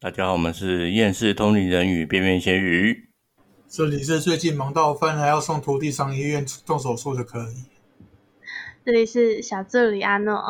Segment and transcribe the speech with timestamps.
[0.00, 3.10] 大家好，我们是厌世通灵人与边边咸鱼。
[3.68, 7.64] 这里是最近忙到翻还要送徒弟上医院动手术的可以。
[8.86, 10.40] 这里是小助理阿诺。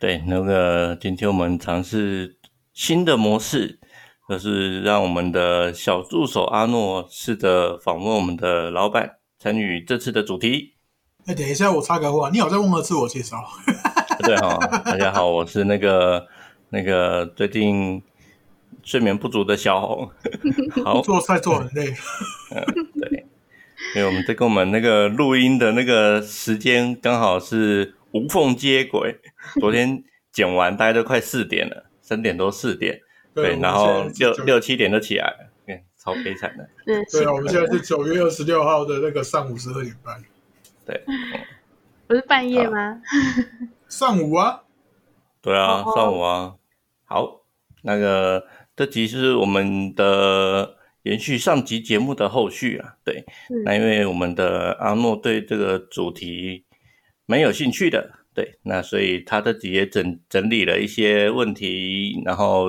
[0.00, 2.36] 对，那个今天我们尝试
[2.72, 3.78] 新的模式，
[4.28, 10.74] 就是让我们的小助手阿诺试着访问我们的老板，参与这次的主题。
[11.26, 13.36] 哎，等一下，我插个话，你好像忘了自我介绍。
[14.24, 16.26] 对哈，大家好，我是那个
[16.70, 18.02] 那个最近
[18.82, 20.10] 睡眠不足的小红。
[20.84, 21.94] 好，做菜做很累。
[22.54, 22.64] 嗯，
[23.00, 23.26] 对，
[23.94, 29.18] 因为我们这跟我们那个录音的那个时间刚好是无缝接轨。
[29.60, 30.02] 昨天
[30.32, 33.00] 剪完，大概都快四点了，三点多四点。
[33.34, 36.68] 对，然后六六七点就起来了，对，超悲惨的。
[36.84, 40.20] 对啊，我们现在是九月二十六号的那个上午十二点半。
[40.84, 41.04] 对，
[42.06, 43.00] 不是半夜吗？
[43.88, 44.62] 上午啊，
[45.40, 46.54] 对啊，上午啊。
[47.08, 47.40] 好，
[47.82, 52.96] 那个这集是我们的延续上集节目的后续啊。
[53.02, 53.24] 对，
[53.64, 56.64] 那因为我们的阿诺对这个主题
[57.24, 62.66] 蛮有兴趣的，对，那所以他这集也整整理了一些问题，然后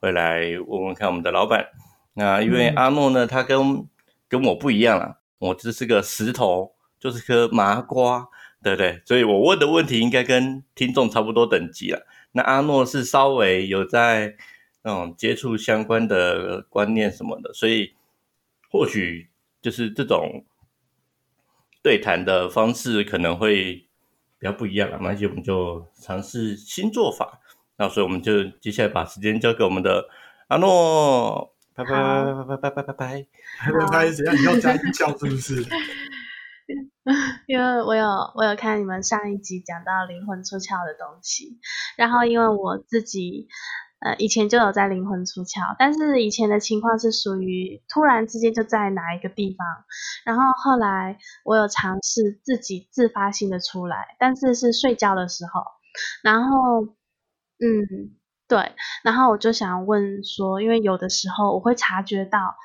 [0.00, 1.66] 会来问问看我们的老板。
[2.14, 3.84] 那因为阿诺呢，他跟
[4.28, 6.72] 跟我不一样啊，我只是个石头。
[6.98, 8.26] 就是颗麻瓜，
[8.62, 9.02] 对不对？
[9.04, 12.06] 所以我问的问题应该跟听众差不多等级了。
[12.36, 14.36] 那阿诺是稍微有在
[14.82, 17.94] 那种接触相关的观念什么的，所以
[18.70, 19.30] 或许
[19.62, 20.44] 就是这种
[21.82, 23.86] 对谈的方式可能会
[24.38, 24.98] 比较不一样了。
[25.00, 27.40] 那就我们就尝试新做法。
[27.78, 30.08] 那所以我们就接下来把时间交给我们的
[30.48, 34.36] 阿诺，拜拜拜拜拜拜拜拜拜拜拜，怎样？
[34.36, 35.62] 你要加音效是不是？
[37.46, 38.04] 因为我有
[38.34, 41.60] 我有看你们上一集讲到灵魂出窍的东西，
[41.96, 43.46] 然后因为我自己
[44.00, 49.64] 呃以前就有在灵魂出窍，但是以前的情况是属于突然之间就在哪一个地方，
[50.24, 55.62] 然后后来我有尝试自己自发性的出来，但是是睡觉的时候，
[56.24, 56.82] 然后
[57.60, 58.16] 嗯
[58.48, 58.72] 对，
[59.04, 62.56] 然后我就想问说，因为有的时候我会察觉到。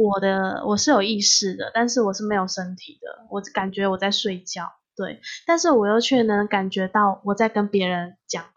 [0.00, 3.26] 我的我是有意识的，但是我是没有身体的。
[3.28, 8.50] 我感觉我在睡觉，对，但是我又却能感觉到我在跟别人讲话，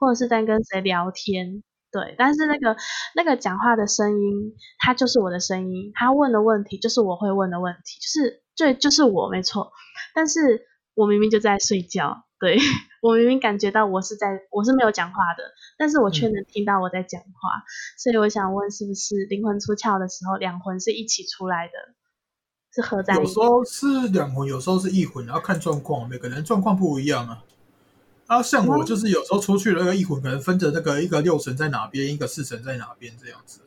[0.00, 2.14] 或者是在跟谁聊天，对。
[2.16, 2.74] 但是那个
[3.14, 9.72] 那个讲话的声音，它就是我的声音，他问的问题就是我会问的问题，就是对，就是我没错。
[10.14, 12.58] 但是我明明就在睡觉，对。
[13.02, 15.44] 我明明感觉到我是在，我是没有讲话的，
[15.78, 17.62] 但是我却能听到我在讲话，
[17.96, 21.72] 所以我想问，是不是灵魂出窍的时候，两魂是一起出来的，
[22.74, 23.14] 是合在？
[23.14, 27.44] 有时候是两魂，有时候是一魂，然后看状况，每个人状况不一样啊。
[28.26, 33.60] 啊，像我就是有时候出去了，那个一魂可能分着那个一个六神在哪边，一个四神在哪边这样子。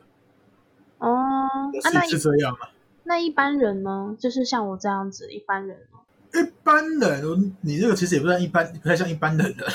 [0.97, 2.71] 哦，是是这样啊。
[3.03, 4.15] 那一般人呢？
[4.19, 5.77] 就是像我这样子，一般人。
[6.35, 9.65] 一般人，你这个其实也不算一般，不太像一般人的。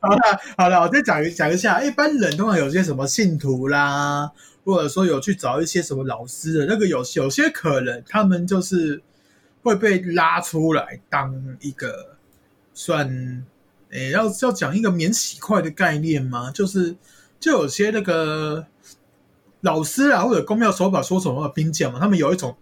[0.00, 0.16] 好了
[0.56, 4.30] 好了，我再讲一讲一下，一般人通常有些什么信徒啦，
[4.64, 9.02] 或者说有去找一些什么老师的那个，有有些可能他们就是
[9.62, 12.16] 会被拉出来当一个
[12.74, 13.44] 算，
[13.90, 16.50] 诶，要要讲一个免洗块的概念吗？
[16.50, 16.96] 就是
[17.38, 18.66] 就有些那个
[19.60, 22.56] 老师啊，或者公庙手法说什么兵将嘛，他们有一种。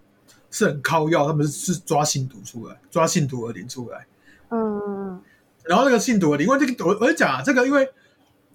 [0.50, 4.06] 是很靠药，他们是抓信徒出来，抓信徒的灵出来。
[4.50, 5.22] 嗯，
[5.65, 7.88] 然后那个信徒的灵，因为这个我我讲啊，这个因为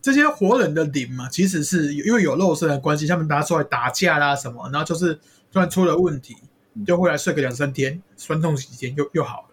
[0.01, 5.15] 这些活人的灵嘛，其实是因为有肉身的关系，他们拿出来打架啦什么，然后就是
[5.51, 6.35] 突然出了问题，
[6.85, 9.47] 就会来睡个两三天，酸痛几天又又好了。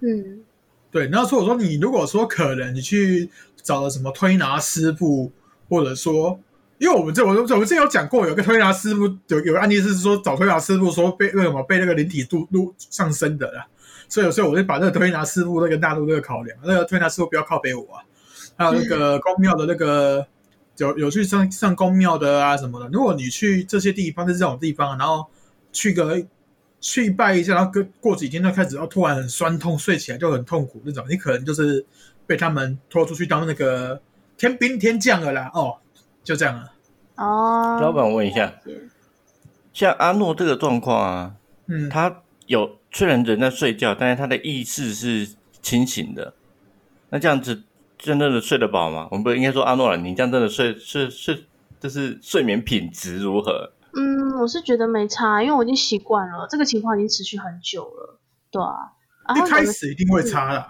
[0.00, 0.44] 嗯，
[0.90, 1.08] 对。
[1.08, 3.30] 然后说我说你如果说可能你去
[3.62, 5.32] 找了什么推拿师傅，
[5.68, 6.38] 或者说。
[6.82, 13.64] 因为我们这我我们之前有讲过，有个推拿师傅有有个案例是说找推拿师傅说被为什么被那个灵体度度上升的啦，
[14.08, 18.02] 所以有时候我就把那个推拿师傅那个纳入那个考量，那个推拿师傅不要靠北我啊，
[18.56, 20.26] 还有那个 公庙的那个
[20.78, 25.24] 有有去上上公庙的啊什么的，如果你去这些地方是这种地方，然后
[25.72, 26.20] 去个
[26.80, 31.86] 去拜一下，然后过过几天就开始要突然很酸痛，睡起来就很痛苦那种，你可能就是
[32.26, 34.02] 被他们拖出去当那个
[34.36, 35.76] 天兵天将了啦，哦，
[36.24, 36.70] 就这样了。
[37.16, 38.54] 哦，老板，我问一下，
[39.72, 41.34] 像阿诺这个状况啊，
[41.66, 46.34] 嗯，他有虽然人在睡觉，但是他的意识是清醒的，
[47.10, 47.62] 那这样子
[47.98, 49.08] 真正的睡得饱吗？
[49.10, 51.44] 我们不应该说阿诺了，你这样真的睡睡睡，
[51.78, 53.72] 就是睡眠品质如何？
[53.94, 58.18] 嗯，我是觉得没差，因为我已经习惯了，这个情况已经持续很久了，
[58.50, 58.92] 对啊。
[59.36, 60.66] 一开始一定会差的，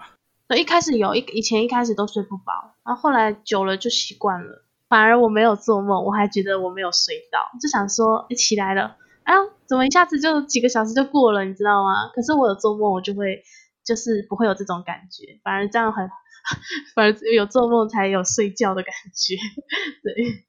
[0.47, 4.62] 对，一开始有一以前一开始都睡不饱，然后后来久了就习惯了。
[4.93, 12.09] 反而我没有做梦，我还觉得我没有睡到，就想说一起来了，哎呀，怎么一下子就几个小时就过了，你知道吗？
[12.13, 13.41] 可是我有做梦，我就会
[13.83, 16.07] 就是不会有这种感觉，反而这样很，
[16.93, 19.35] 反而有做梦才有睡觉的感觉，
[20.03, 20.45] 对。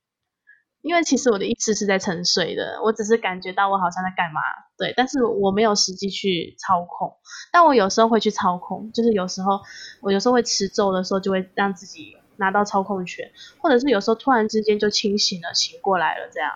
[0.83, 4.43] 因为其实我的意识是在沉睡的，我只是感觉到我好像在干嘛，
[4.77, 7.17] 对，但是我没有实际去操控，
[7.51, 9.63] 但我有时候会去操控，就是有时候
[10.03, 16.53] 我有时候会持咒的时候，就会让自己拿到操控权，或者是有时候突然之间就清醒了，醒过来了这样，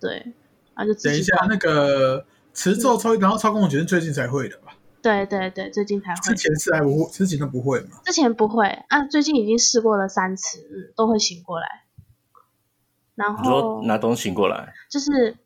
[0.00, 0.34] 对，
[0.74, 2.24] 然后就等一下那个
[2.54, 4.76] 持咒操，然后操控权是最近才会的吧？
[5.02, 8.00] 对对对，最近才会，之前是还不会，之前都不会嘛？
[8.04, 11.84] 之前不会啊，最近已经试过了三次，嗯，都会醒过来。
[13.14, 15.36] 然后拿东西过来，就是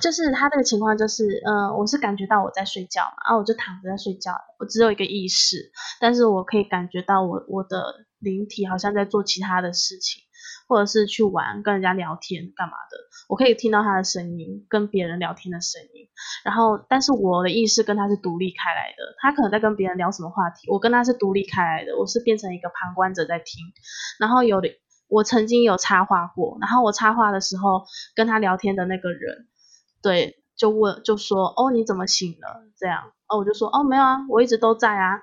[0.00, 5.70] 就是他这个情况就是，嗯，我是感觉到我在睡觉嘛，然后我就躺着在睡觉，我只有一个意识，
[6.00, 10.22] 但是我可以感觉到我我的灵体好像在做其他的事情，
[10.68, 12.96] 或者是去玩跟人家聊天干嘛的，
[13.28, 16.08] 我可以听到他的声音，跟别人聊天的声音，
[16.44, 23.72] 然后但是我的意识跟他是独立开来的，他可能在跟别人聊什么话题，我跟他是独立开来的，我是变成一个旁观者在听，
[24.18, 24.68] 然后有的。
[25.10, 29.48] 我曾经有插话过，然后我插话的时候跟他聊天的那个人，
[30.02, 32.62] 对，就问就说哦你怎么醒了？
[32.78, 35.22] 这样，哦我就说哦没有啊，我一直都在啊。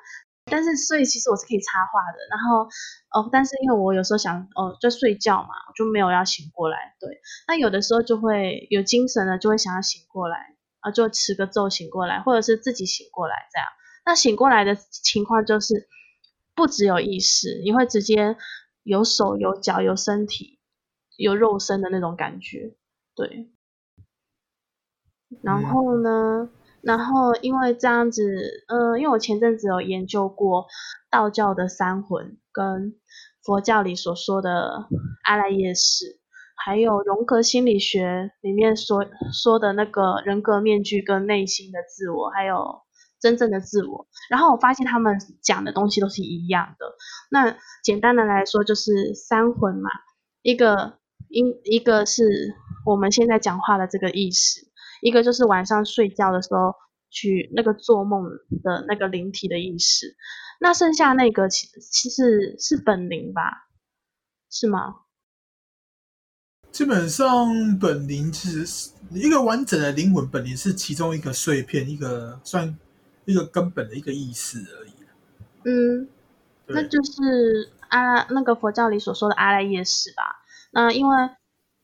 [0.49, 2.67] 但是所以其实我是可以插话的，然后
[3.11, 6.95] 哦但是因为我有时候想哦就睡觉嘛，我就没有要醒过来。
[6.99, 13.67] 对，那有的时候就会有精神了，就会想要醒过来啊，就持个咒醒过来，或者是自己醒过来这样。
[14.05, 15.87] 那醒过来的情况就是
[16.55, 18.37] 不只有意识，你会直接。
[18.85, 20.59] 有手有脚有身体
[21.17, 22.75] 有肉身的那种感觉，
[23.15, 23.49] 对。
[25.41, 26.47] 然后呢，
[26.85, 28.21] 然后因为这样子，
[28.67, 30.67] 嗯，因为我前阵子有研究过
[31.09, 32.93] 道教的三魂，跟
[33.43, 34.87] 佛教里所说的
[35.23, 36.19] 阿赖耶识，
[36.55, 42.85] 还有荣格心理学里面说说的那个人格面具跟内心的自我，还有。
[43.17, 46.85] 真正的自我，然后我发现他们讲的东西都是一样的。
[47.31, 49.89] 那简单的来说，就是三魂嘛，
[50.43, 50.99] 一个
[51.29, 52.53] 一一个是
[52.85, 54.67] 我们现在讲话的这个意识，
[55.05, 56.73] 一个就是晚上睡觉的时候
[57.11, 58.23] 去那个做梦
[58.63, 60.15] 的那个灵体的意识。
[60.59, 63.67] 那剩下那个其其实是本灵吧？
[64.49, 64.95] 是吗？
[66.71, 72.77] 基本上本灵其实是一个完整的灵魂，本灵是其中一个碎片，一个算。
[73.27, 74.91] 一个根本的一个意思而已。
[75.63, 76.07] 嗯，
[76.67, 80.45] 那就是阿那个佛教里所说的阿赖耶识吧。
[80.71, 81.17] 那因为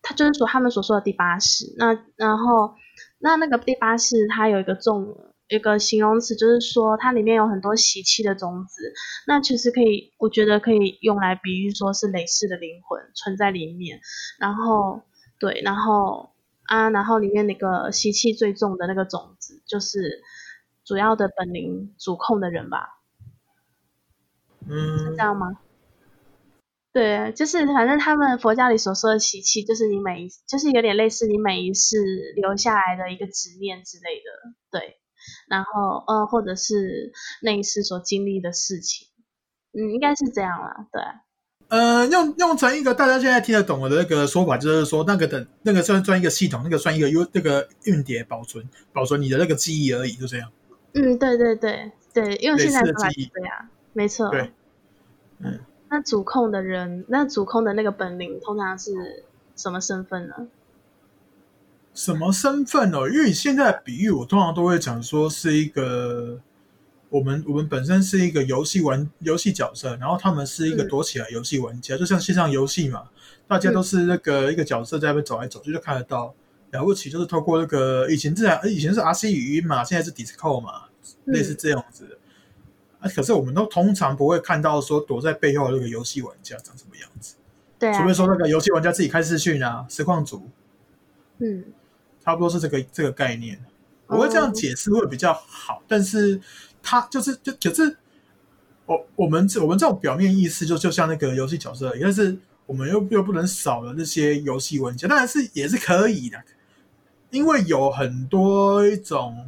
[0.03, 1.73] 他就是说他们所说的第八识。
[1.79, 2.75] 那然后
[3.21, 5.15] 那那个第八识它有一个重
[5.47, 8.93] 一个形容词，就是说它里面有很多习气的种子。
[9.27, 13.99] 那其实可以，我觉得可以用来比喻说是累世的灵魂存在里面。
[14.39, 15.01] 然后
[15.39, 16.31] 对，然后
[16.63, 20.21] 啊，然后里面那个习气最重的那个种子就是。
[20.83, 22.99] 主要的本领主控的人吧，
[24.67, 25.59] 嗯，是这样吗？
[26.93, 31.97] 对，就是反正他们佛教里所说的习气，就是你每一，就是有点类似你每一世
[32.35, 34.97] 留下来的一个执念之类的，对。
[35.47, 37.11] 然后，呃，或者是
[37.43, 39.07] 那一世所经历的事情，
[39.71, 41.01] 嗯，应该是这样啦，对。
[41.69, 50.51] 呃，用用成一个大家现在听得懂的那个说法，就是说那个的，那个算算一个系统，那个算一个 U 那个运碟保存保存你的那个记忆而已，就这样。
[50.95, 54.29] 嗯，对对对对，因为现在来是这样，没错。
[54.31, 54.53] 对，嗯，
[55.91, 59.25] 那主控的人，那主控的那个本领通常是
[59.57, 60.47] 什么身份呢？
[61.93, 63.09] 什么身份哦？
[63.09, 66.39] 因为你现在比喻，我通常都会讲说是一个
[67.09, 73.09] 我们我们本身是一个游戏玩游戏角色，然后他们是一个躲起来游戏玩家，就像线上游戏嘛，
[73.45, 76.33] 大家都是那个一个角色在那边走来走去就看得到。
[76.71, 80.83] 了不起，就是透过那个以前自然，以前是 R C 语音嘛，现在是 Discord 嘛，
[81.25, 82.17] 类似这样子。
[83.01, 87.35] 啊，可是我们都通常不会看到说躲在背后的那个游戏玩家长什么样子。
[87.77, 90.47] 对，除非说那个游戏玩家自己开视讯啊，实况组。
[91.39, 91.65] 嗯，
[92.23, 93.59] 差不多是这个这个概念。
[94.05, 96.39] 我会这样解释会比较好，但是
[96.83, 97.97] 他就是就可是
[98.85, 106.37] 我我们我们这种表面意思就就像那个游戏角色，但是我们又又不能少了那些游戏玩家，当然是也是可以的。
[107.31, 109.47] 因为有很多一种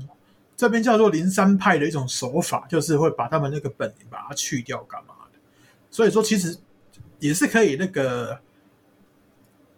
[0.63, 5.38] 这边叫做灵山派的一种手法，就是会把他们那个本领把它去掉，干嘛的？
[5.91, 6.55] 所以说其实
[7.20, 8.39] 也是可以那个，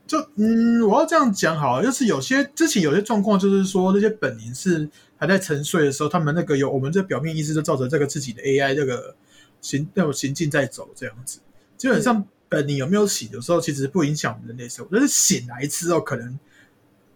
[0.05, 4.87] 就嗯，我要这样讲好，就是有些之前有些状况，就是说那些本领是
[5.17, 9.15] 还在沉睡的时候，他们那个有我们这表面意识就照着这个自己的 AI 这个
[9.61, 11.39] 行那种行进在走这样子。
[11.77, 16.37] 基本上本你有没有醒，有时候其实不影响我们人类生活，但是醒来之后可能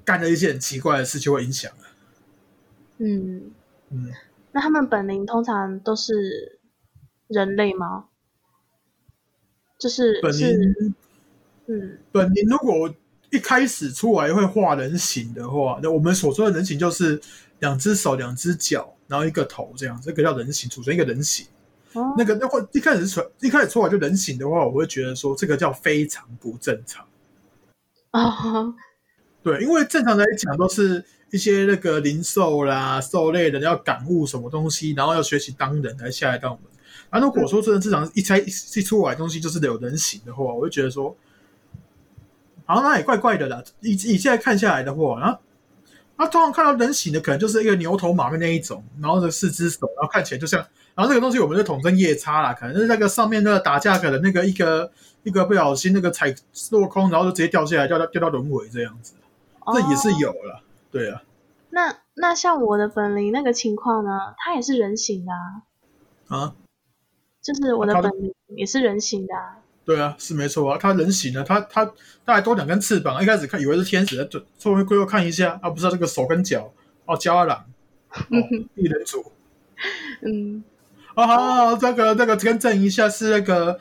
[0.03, 1.71] 干了一些很奇怪的事，就会影响。
[3.01, 3.51] 嗯
[3.91, 4.11] 嗯，
[4.51, 6.59] 那他们本灵通常都是
[7.27, 8.05] 人类吗？
[9.77, 10.95] 就是本是灵
[11.67, 12.93] 嗯本灵如果
[13.31, 17.21] 一开始出来会画人形的话，那我们所说的人形就是
[17.59, 21.45] 两只手、两只脚，然后一个头这样，这个叫人形，组成一个人形。
[21.93, 27.07] 哦那个那会一开始出一开始出来就人形的话，我会觉得说这个叫非常不正常。
[28.11, 28.73] 哦
[29.41, 36.65] 对，因为正常来讲都是一些那个灵兽啦、兽类的要感悟什么东西，然后要学习当人来下来当我们。
[37.09, 41.15] 啊，如果说真的市场一猜一一出来东西就是有人形的话，我就觉得说，
[42.65, 43.63] 好像那也怪怪的啦。
[43.81, 45.39] 以以现在看下来的话，然后
[46.17, 50.59] 他通常看到人形的可能就是一个牛头马面那一种，然后的四只手，然后看起来就像，
[50.93, 54.91] 然后那个东西我们就统称夜叉啦，可能是那个上面那个打架可能那个一个
[55.23, 56.35] 一个不小心那个踩
[56.71, 59.13] 落空，然后就直接掉下来，掉到掉到轮回这样子。
[59.73, 61.23] 这也是哦有了，对啊，
[61.69, 66.55] 那那像我的本灵那个情况呢，它也是人形的啊，啊，
[67.41, 69.57] 就是我的本灵也是人形的啊。
[69.85, 71.85] 对啊，是没错啊，它人形的，它它
[72.25, 76.71] 它还多两根翅膀，一开始看以为是天使，就后面过后看一下，啊，不知道这个手跟脚，
[77.05, 77.65] 哦，焦阿郎，
[78.11, 78.37] 哦，
[78.75, 79.31] 一人族，
[80.21, 80.63] 嗯。
[81.15, 83.79] 啊，好好好，这个这个更正一下，是那个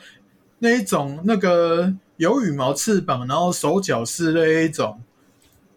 [0.57, 4.99] 那一种那个有羽毛翅膀，然后手脚是那一种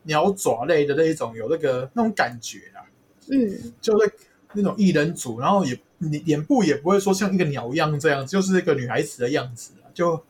[0.04, 2.82] 鸟爪类的那一种，有那个那种感觉啊。
[3.30, 4.12] 嗯就是
[4.52, 9.86] 那种艺人组，然后也脸脸部也不会说像一个鸟一样这样，就是一个女孩子的样子啊。
[9.94, 10.20] 就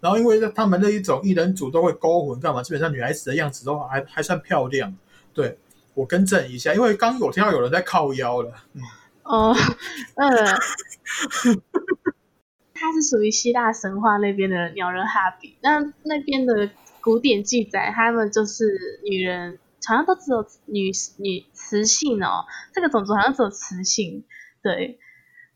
[0.00, 4.94] 然后因为他们那一种艺人组都会勾魂干嘛，基本上女孩子的样子都还还算漂亮。
[5.34, 5.58] 对
[5.94, 8.82] 我更正一下，因为刚有听到有人在靠腰了，嗯，
[9.24, 9.56] 哦
[10.14, 10.30] 嗯，
[12.72, 16.70] 它是属于希腊神话那边的鸟人哈比，那那边的
[17.06, 18.64] 古典记载，他们就是
[19.04, 22.44] 女人，好像都只有女女雌性哦，
[22.74, 24.24] 这个种族好像只有雌性，
[24.60, 24.98] 对。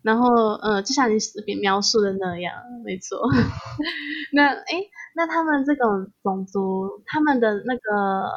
[0.03, 0.29] 然后，
[0.63, 1.19] 呃，就像你
[1.61, 2.55] 描述的那样，
[2.85, 3.19] 没错。
[4.33, 8.31] 那，诶，那他们这种种族，他们的那个，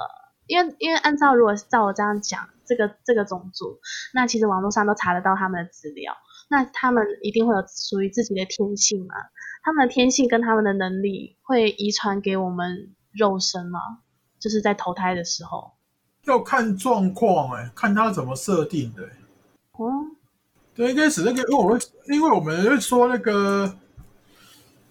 [0.47, 3.79] 因为因为按照如果照我这样讲，这个这个种族，
[4.15, 6.17] 那其实网络上都查得到他们的资料。
[6.49, 9.13] 那他们一定会有属于自己的天性嘛？
[9.63, 13.79] 他们的天性跟他们的能力会遗传给我们肉身吗？
[14.39, 15.71] 就是在投胎的时候。
[16.25, 19.09] 要看状况哎，看他怎么设定的、欸。
[19.73, 19.91] 哦，
[20.73, 23.75] 对，一开始那个，因为我会，因为我们会说那个，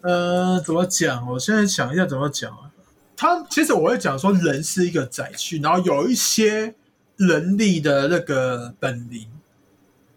[0.02, 1.26] 呃，怎么讲？
[1.26, 2.70] 我现在想一下怎么讲啊。
[3.16, 6.74] 他其实我会讲说，人是一个载具，然后有一些
[7.16, 9.26] 人力的那个本领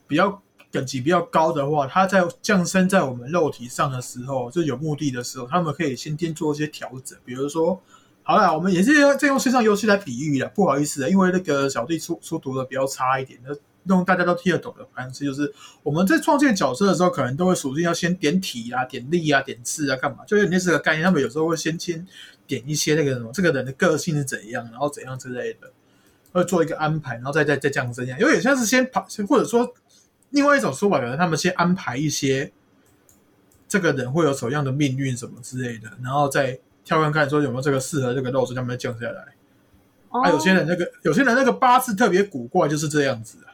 [0.07, 7.81] 比较等级比较高的话，他在降生在我们肉体上的时候，就有目的的时候，他们可以先天做一些调整，比如说。
[8.27, 15.53] 好啦，我们也是在用线上游戏来比喻了，不好意思啊，因为那个小弟出出图的比较差一点，那用大家都听得懂的方式，就是
[15.83, 20.25] 我们在创建角色的时候，可能都会属性要先点体啊、点力啊、点刺啊，干嘛？
[20.25, 21.03] 就有点这个概念。
[21.03, 22.03] 他们有时候会先先
[22.47, 25.71] 点一些那个什么，这个人的个性是怎样，然后怎样之类的，
[26.31, 28.03] 会做一个安排，然后再再再降生。
[28.17, 29.71] 有点像是先跑，或者说
[30.31, 32.51] 另外一种说法，可能他们先安排一些
[33.67, 39.35] 这个人会有什么样的命运什么之类的，然后再跳看看说有没有这个适合这个肉质，他们降下来。
[40.09, 43.51] 哦啊，有些人那个有些人那个八字特别古怪，就是这样子啊。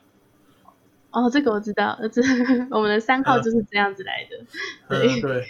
[1.11, 2.21] 哦，这个我知道，这
[2.71, 4.45] 我们的三号就是这样子来的。
[4.87, 5.47] 对，嗯，对，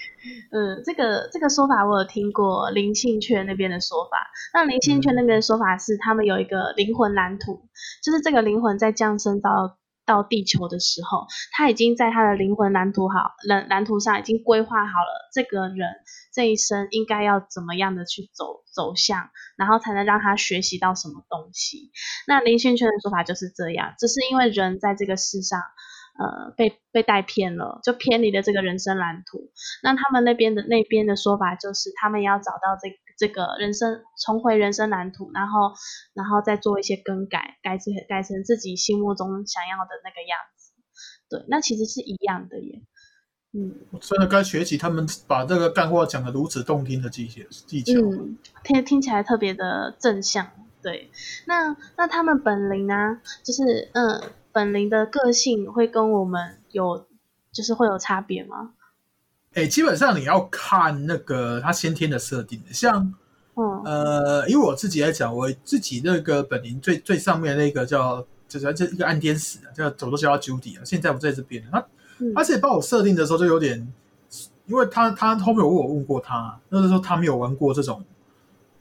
[0.52, 4.32] 嗯，这个这个说法我有听过灵性圈那边的说法。
[4.54, 7.62] 那灵性圈那边的说法是，他们有一个灵魂蓝图，
[8.02, 15.90] 就是这个灵魂在降生到到地球的时候，他已经在他的灵魂蓝图好蓝蓝图上已经规划好了这个人
[16.34, 21.92] 这一生应该要怎么样的去走走向，然后才能让他学习到什么东西。
[22.28, 25.62] 那灵性圈的说法就是这样，只是因为人在这个世上。
[26.20, 29.50] 呃，被被带偏了，就偏离了这个人生蓝图。
[29.82, 35.74] 那他们那边的那边的说法就是，他们要找到这这个人生重回人生蓝图，然后
[36.14, 40.74] 然后再做一些更改，改成改成自己心目中想要的那个样子。
[41.30, 42.82] 对，那其实是一样的耶。
[43.54, 48.00] 嗯我真的该学习他们把这个干话讲的如此动听的技巧技巧。
[48.00, 50.52] 嗯，听听起来特别的正向。
[50.84, 51.10] 对，
[51.48, 54.22] 那那他们本领呢，就是嗯。
[54.52, 57.06] 本灵的个性会跟我们有，
[57.52, 58.72] 就是会有差别吗？
[59.54, 63.14] 哎、欸，基本上你要看那个他先天的设定，像，
[63.56, 71.86] 嗯，呃，因为我自己来讲，我自己那个本灵最最上面那个叫，就是这一个暗天使啊，叫走都叫他 Judy 啊，现在不在这边，他
[72.20, 73.92] 嗯而且帮我设定的时候就有点
[74.68, 78.02] 因为他他后面我有问过他，那时候他没有玩过这种，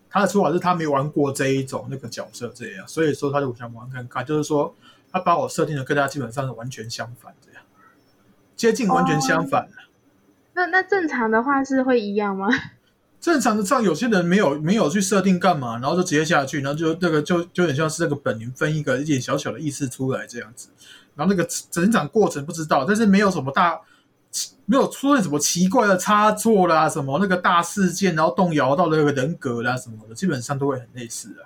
[0.08, 4.72] 他的说法是他没玩过这一种那个角色这样，所以说他就想玩看看，就是说
[5.12, 7.62] 他把我设定的跟他基本上是完全相反这样，
[8.57, 9.69] 接近完全相反。
[10.55, 12.49] 那那正常的话是会一样吗？
[13.21, 20.71] 正常的上有些人没有没有去设定干嘛，然后就直接下去，然后就那个就就有点像是那个本灵分一个一点小小的意识出来这样子，
[21.14, 23.79] 然后那个成长过程不知道，但是没有什么大
[24.64, 31.45] 没有出现什么奇怪的差错啦，什么那个大事件，然后动摇到那个人格啦什么的，基本上都会很类似啊。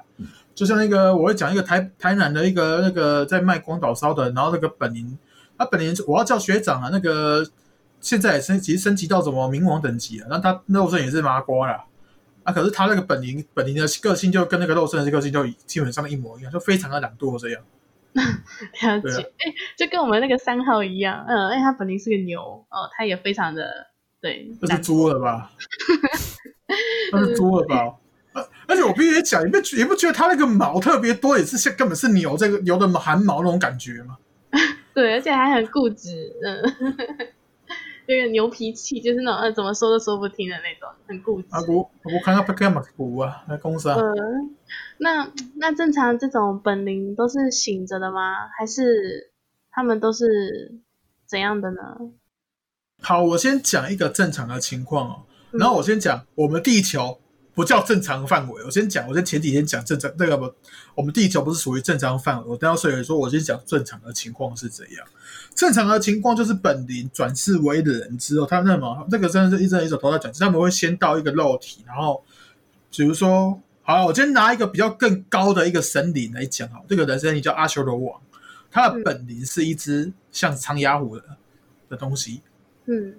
[0.54, 5.18] 就像那个我会讲一个台台南的一个那个在卖广岛烧的，然后那个本灵，
[5.58, 7.46] 他本灵我要叫学长啊，那个。
[8.00, 10.26] 现在也升级升级到什么冥王等级了？
[10.28, 11.87] 那他肉身也是麻瓜啦
[12.42, 12.52] 啊！
[12.52, 17.62] 可是他那个本灵本灵的个性就跟那个肉身的个性就基本上一模一样，就非常的懒惰这样。
[18.12, 23.87] 了解，哎，就跟我们那个三号一样，嗯，哎，他本灵是个牛哦，他也非常的
[24.20, 25.50] 对，那 是猪了吧？
[27.11, 27.94] 那是猪了吧？
[28.66, 34.18] 而且我必须讲，你不也不觉得它那个毛特别多，也是像根本是牛这个牛的汗毛那种感觉吗？
[34.92, 36.62] 对，而且还很固执，嗯。
[38.06, 41.48] 有 点牛脾气，就是那种呃，怎么说都说不听的那种，很固执。
[41.50, 43.96] 啊，我我看看不干嘛鼓啊，那公司啊。
[43.98, 44.54] 嗯，
[44.98, 48.48] 那那正常这种本灵都是醒着的吗？
[48.58, 49.30] 还是
[49.70, 50.74] 他们都是
[51.26, 51.80] 怎样的呢？
[53.00, 55.22] 好，我先讲一个正常的情况哦，
[55.52, 57.20] 然后我先讲我们地球。
[57.54, 58.64] 不叫正常范围。
[58.64, 60.52] 我先讲，我先前几天讲正常那个不，
[60.94, 62.49] 我们地球不是属于正常范围。
[62.49, 65.06] 我等下所以说，我先讲正常的情况是怎样。
[65.54, 72.25] 正常的情况就是本灵转世为人之后，他那么这个真的是一阵一手头在转世，他们会先到一个肉体，然后
[72.90, 78.20] 比如说，好，我先拿一个比较更高的一个神灵来讲哈，这个人神灵叫阿修罗王，
[78.70, 81.25] 他的本灵是一只像长牙虎的
[81.88, 82.42] 的东西，
[82.87, 83.14] 嗯。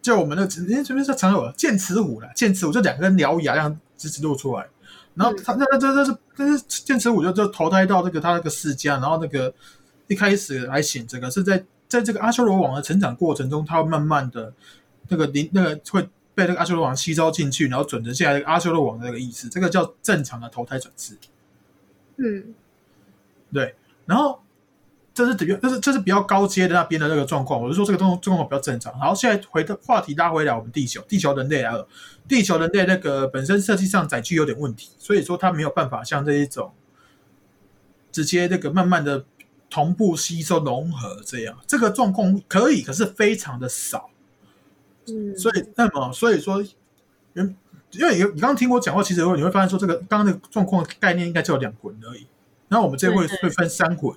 [0.00, 4.66] 就我们那个，人家这边是常有剑齿虎了，剑齿虎就两根獠牙这样直直露出来，
[5.14, 9.52] 然后他那那这这是但是剑齿虎就就投胎到这个他那个世家，然后那个
[10.06, 14.52] 一开始来显这个是在在这个阿修罗王的成长过程中，他会慢慢的
[15.08, 16.02] 那个灵那个会
[16.34, 21.18] 被那个阿修罗王吸收进去，然后转成现在阿修罗王的那个意思，这个叫正常的投胎转世。
[22.16, 22.54] 嗯，
[23.52, 23.74] 对，
[24.06, 24.40] 然后。
[25.18, 27.60] 这是比较，这是这是比较高阶的那边的那个状况。
[27.60, 28.92] 我是说这个状状况比较正常。
[29.00, 31.88] 然后现在回到话题拉回来，我们地球，地球人类来了，
[32.28, 36.72] 地球人类那个本身设计上载具有点问题，所以说它没有办法像这一种
[38.12, 39.24] 直接那个慢慢的
[39.68, 41.58] 同步吸收融合这样。
[41.66, 44.10] 这个状况可以，可是非常的少。
[45.08, 46.62] 嗯，所以那么所以说，
[47.32, 47.56] 原
[47.90, 52.24] 因为你你刚刚听我讲话，其实你会发现说，这个刚刚那个状况概念应该只有两滚而已。
[52.68, 54.14] 然后我们这会会分三魂。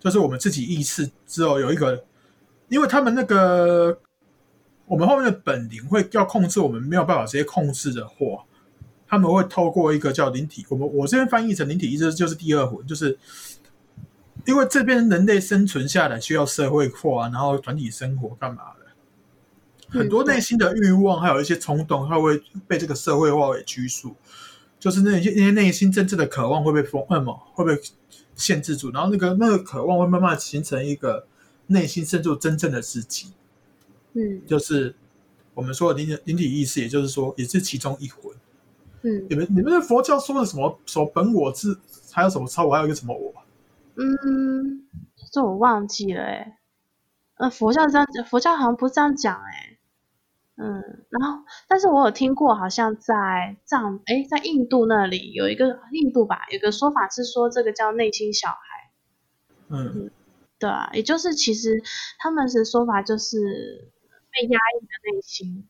[0.00, 2.02] 就是我们自己意识之后有一个，
[2.70, 4.00] 因为他们那个
[4.86, 8.44] 我们后面的本灵会要控制我们没有办法直接控制的话，
[9.06, 13.18] 他们会透过一个叫灵体，我们我这边翻译成灵体意识就是第二魂，就是
[14.46, 24.16] 因为这边人类生存下来需要社会化，然后团体生活干嘛的，很多内心的欲望还有一些冲动，它会被这个社会化给拘束，
[24.78, 27.78] 就是那些那些内心真正的渴望会被封，那么会被。
[28.40, 31.26] 限制住，然后那个那个渴望会慢慢形成一个
[31.66, 33.34] 内心深处真正的自己，
[34.14, 34.94] 嗯，就是
[35.54, 38.34] 我们说的灵灵体意识，也就是说也是其中一魂，
[39.02, 41.78] 嗯，你们你们的佛教说的什么什么本我自，
[42.10, 43.32] 还有什么超我，还有一个什么我？
[43.96, 44.86] 嗯，
[45.30, 46.58] 这我忘记了哎，
[47.36, 49.69] 呃，佛教这样，佛教好像不是这样讲哎。
[50.62, 58.56] 嗯，然后，但是我有听过，好像在藏，哎，在印度那里有一个印度吧，有个说法是说这个叫内心小孩。
[59.70, 60.10] 嗯，
[60.58, 61.82] 对啊，也就是其实
[62.18, 63.38] 他们是说法就是
[64.30, 65.66] 被压抑的内心。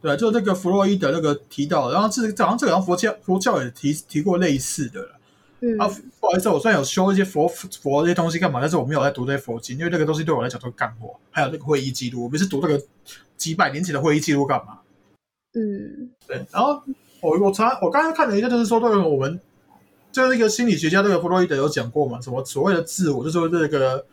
[0.00, 5.18] 对，就那个弗洛伊德那个提到，然后这好像这个佛教佛教也提提过类似的了。
[5.62, 5.88] 嗯，啊，
[6.20, 11.14] 不好意思，我虽然有修一些佛佛这些东西干嘛，但是我没有在读这些佛经，因为那个东西对我来讲都是干货。
[11.30, 12.78] 还有那个会议记录，我们是读那个。
[13.38, 14.78] 几百年前的会议记录干嘛？
[15.54, 16.46] 嗯，对。
[16.52, 16.80] 然后
[17.20, 19.40] 我我查我刚才看了一下，就是说这个我们
[20.12, 22.20] 就是一个心理学家，这个弗洛伊德有讲过嘛？
[22.20, 24.06] 什么所谓的自我，就是说这个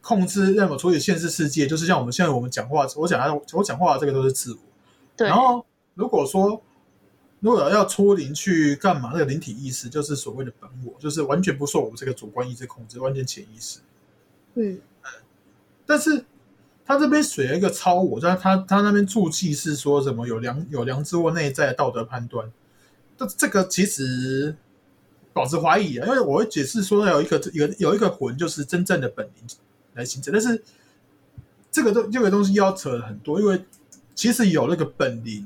[0.00, 4.58] 控制那么处理现实世界，就是像我们现在我们讲话，我讲的我讲话的这个都是自我。
[5.16, 5.26] 对。
[5.26, 6.62] 然后如果说
[7.46, 9.10] 如果要出灵去干嘛？
[9.12, 13.78] 那个灵体意识就是所谓的本我，就是完全不受我们这个主观意志控制，完全潜意识。
[14.54, 15.10] 嗯嗯，
[15.86, 16.24] 但是。
[16.88, 22.48] 他这边写了一个超我，在他他那边注记是说什么有良有良知或内在的道德判断，
[23.18, 24.54] 这这个其实
[25.32, 29.44] 保持怀疑啊，因为我会解释说有一个有有一个魂就是真正的本灵
[29.94, 30.62] 来形成，但是
[31.72, 33.64] 这个东这个东西要扯很多，因为
[34.14, 35.44] 其实有那个本灵，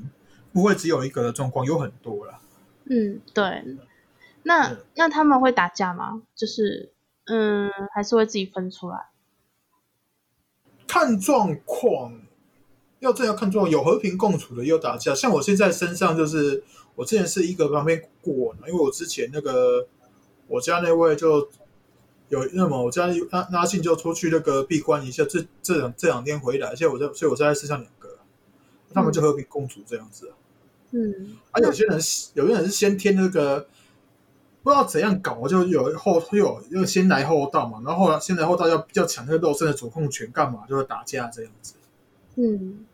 [0.53, 2.39] 不会只有一个的状况，有很多了。
[2.85, 3.63] 嗯，对。
[4.43, 6.23] 那那他们会打架吗？
[6.35, 6.91] 就是
[7.25, 9.09] 嗯，还是会自己分出来？
[10.87, 12.19] 看状况，
[12.99, 15.13] 要这样看状况，有和平共处的，也有打架。
[15.13, 16.63] 像我现在身上就是，
[16.95, 19.87] 我之前是一个旁边过，因为我之前那个
[20.47, 21.47] 我家那位就
[22.29, 28.17] 有那么我家拉拉信就出去那个闭关一下，这这两这两天回来，现在我在，所以我在身上两个，
[28.91, 30.33] 他们就和平共处这样子。
[30.91, 31.99] 嗯，啊，有些人
[32.33, 33.67] 有些人是先天那个。
[34.63, 41.73] 不知道怎样搞，就有后又又先来后到嘛，然后后来先来后到要要抢那个肉身的主控权，干嘛就会打架这样子。
[42.35, 42.85] 嗯，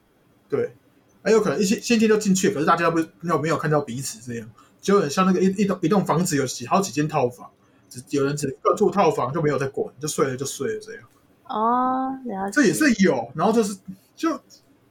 [0.48, 0.74] 对，
[1.22, 7.52] 还有可能一些先天就进去，可是大家不没有没有看到彼此这样，就很像那个一一栋一栋房子有几好几间套房，
[7.90, 11.04] 只有人只各住套房就没有在管，就睡了就睡了这样。
[11.50, 12.52] 哦，了解。
[12.54, 13.78] 这也是有，然后就是
[14.16, 14.40] 就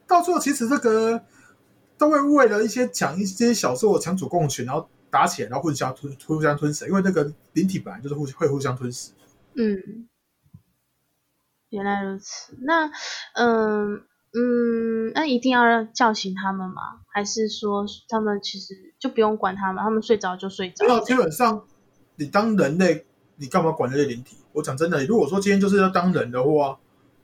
[0.05, 1.19] 到最后其实这个
[1.97, 4.89] 都会为了一些抢一些小作抢主共权，然后。
[5.09, 9.13] 打起来，然后互相吞，互相吞噬，因为那个灵体本来就是互会互相吞噬。
[9.55, 10.05] 嗯，
[11.69, 12.53] 原来如此。
[12.59, 12.91] 那，
[13.33, 16.99] 嗯嗯，那一定要叫醒他们吗？
[17.13, 20.99] 还是说他们其实就不用管他们，他们睡着就睡着？
[20.99, 21.65] 基本上，
[22.17, 23.05] 你当人类，
[23.37, 24.35] 你干嘛管这些灵体？
[24.51, 26.77] 我讲真的，如果说今天就是要当人的话，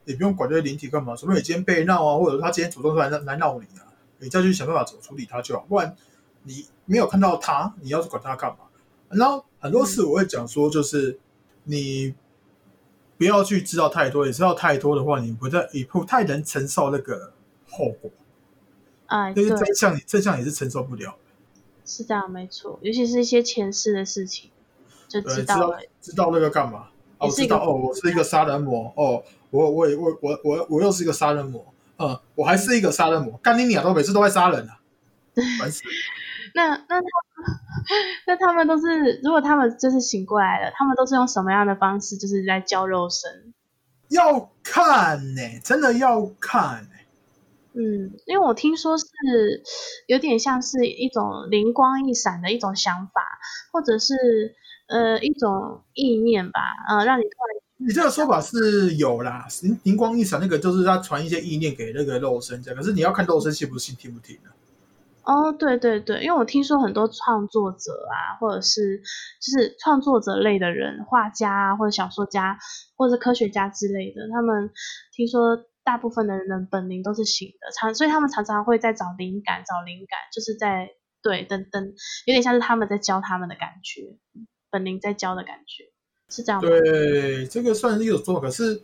[0.05, 1.17] 你不用管这些灵体干嘛？
[1.17, 3.83] 除非你今天被闹啊，或者他今天主动来来闹你啊，
[4.23, 5.95] 你再去想办法怎么处理他就好，不然。
[6.45, 8.65] 你没有看到他，你要是管他干嘛？
[9.07, 11.17] 然后很多事我会讲说，就是
[11.63, 12.13] 你
[13.17, 17.31] 不要去知道太多，你知道太多的话，你不太你不太能承受那个
[17.69, 18.11] 后果。
[19.05, 21.15] 啊，因为真相，真相也是承受不了。
[21.85, 24.51] 是这样，没错，尤其是一些前世的事情，
[25.07, 26.89] 就知道了，知道那个干嘛？
[27.19, 34.79] 哦，知道哦，我是一个杀人魔哦，我我我我我我又是一个杀人魔，嗯，我还是一个杀人魔，干你鸟都每次都在杀人啊，
[35.59, 35.81] 烦死！
[36.55, 37.07] 那那他
[38.27, 43.53] 那他们都是，如果他们就是醒过来了，他们都是用什么样的方式，就是在教肉身？
[44.09, 46.89] 要看呢，真的要看呢。
[47.73, 49.05] 嗯，因为我听说是
[50.07, 53.21] 有点像是一种灵光一闪的一种想法，
[53.71, 54.55] 或者是
[54.87, 57.62] 呃一种意念吧，呃，让你突然。
[57.85, 62.79] 你这个说法是有啦，灵灵光一闪那个就是他传一些意念给那个肉身，这样。
[62.79, 64.51] 可是你要看肉身信不信，听不听啊？
[65.25, 72.57] 哦，对对对，因为我听说很多创作者啊，或者是就是创作者类的人，画家啊，或者小说家，
[72.97, 74.69] 或者科学家之类的，他们
[75.13, 80.89] 听说大部分的人的本灵都是醒的，常所以他们常常会在找灵感，找灵感，就是在
[81.21, 81.85] 对等等，
[82.25, 84.17] 有点像是他们在教他们的感觉，
[84.69, 85.85] 本灵在教的感觉，
[86.33, 86.67] 是这样吗？
[86.67, 88.81] 对，这个算是一种做法，可是。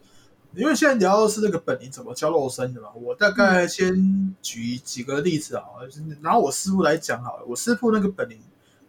[0.56, 5.64] 因为现在聊的是那个本灵怎么教肉身的嘛，我大概先举几个例子啊，
[6.24, 7.46] 然后我师傅来讲好了。
[7.48, 8.36] 我师傅那个本灵，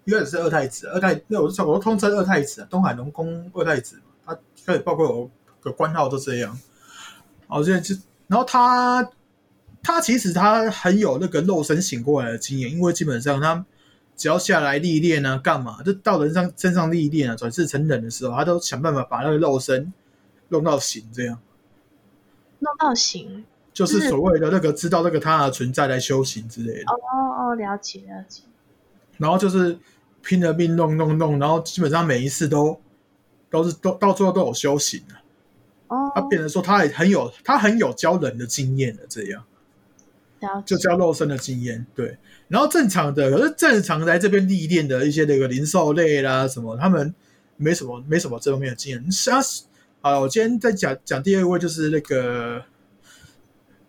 [0.07, 5.31] 一开始是二太子，二太那我是我都通称二太子，东海龙宫二太子嘛他开始包括我
[5.63, 6.59] 的官号都这样。
[7.47, 7.95] 哦，现在就
[8.27, 9.11] 然后他
[9.83, 13.67] 他其实他很有那个肉身醒过来的经验，因为基本上他
[14.21, 19.91] 只要下来历练啊，干嘛就到人上身上历练啊，转世成人的时候，他都想办法把那个肉身
[20.51, 21.39] 弄到形这样。
[22.59, 26.93] 弄到形，就是所谓的那个知道那个他的存在来修行之类的。
[26.93, 26.97] 哦
[27.39, 28.43] 哦，了解了解。
[29.17, 29.79] 然后就是
[30.21, 32.79] 拼了命弄弄弄，然后基本上每一次都
[33.49, 35.15] 都是都到最后都有修行了。
[35.89, 36.13] 哦。
[36.15, 39.43] 他变成说他也很有他很有教人的经验的这样。
[40.65, 42.17] 就叫肉身的经验，对。
[42.49, 47.15] 然后正常的，可是正常来这边历练的一些那个零售类啦什么，他们
[47.57, 49.13] 没什么没什么这方面的经验。
[49.13, 49.41] 像
[50.01, 52.65] 啊，我今天在讲讲第二位，就是那个、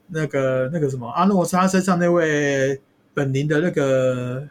[0.08, 2.82] 那个、那个什么阿诺莎身上那位
[3.14, 4.46] 本灵的那个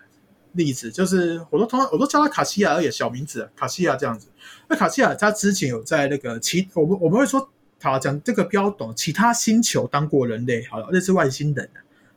[0.53, 4.29] 例子，就是我都通我都叫他卡西亚而已，小名字卡西亚这样子。
[4.69, 7.49] 那卡西亚他之前有在那个其我们我们会说，
[7.83, 11.69] 好讲这个标懂其他星球当过人类，好了，那是外星人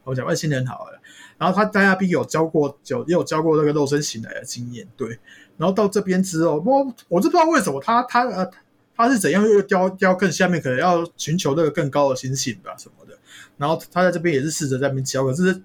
[0.04, 1.00] 我讲外星人好了。
[1.38, 5.20] 然后他在那边有教过，有也有教过那个肉身醒来的经验，对。
[5.58, 8.50] 然后到这边之后，我我就不知道为什么他他呃。
[8.96, 13.18] 他是怎样又掉掉更下面，可能要寻求那个更高的星星吧什么的。
[13.58, 15.64] 然后他在这边也是试着在那边教，可是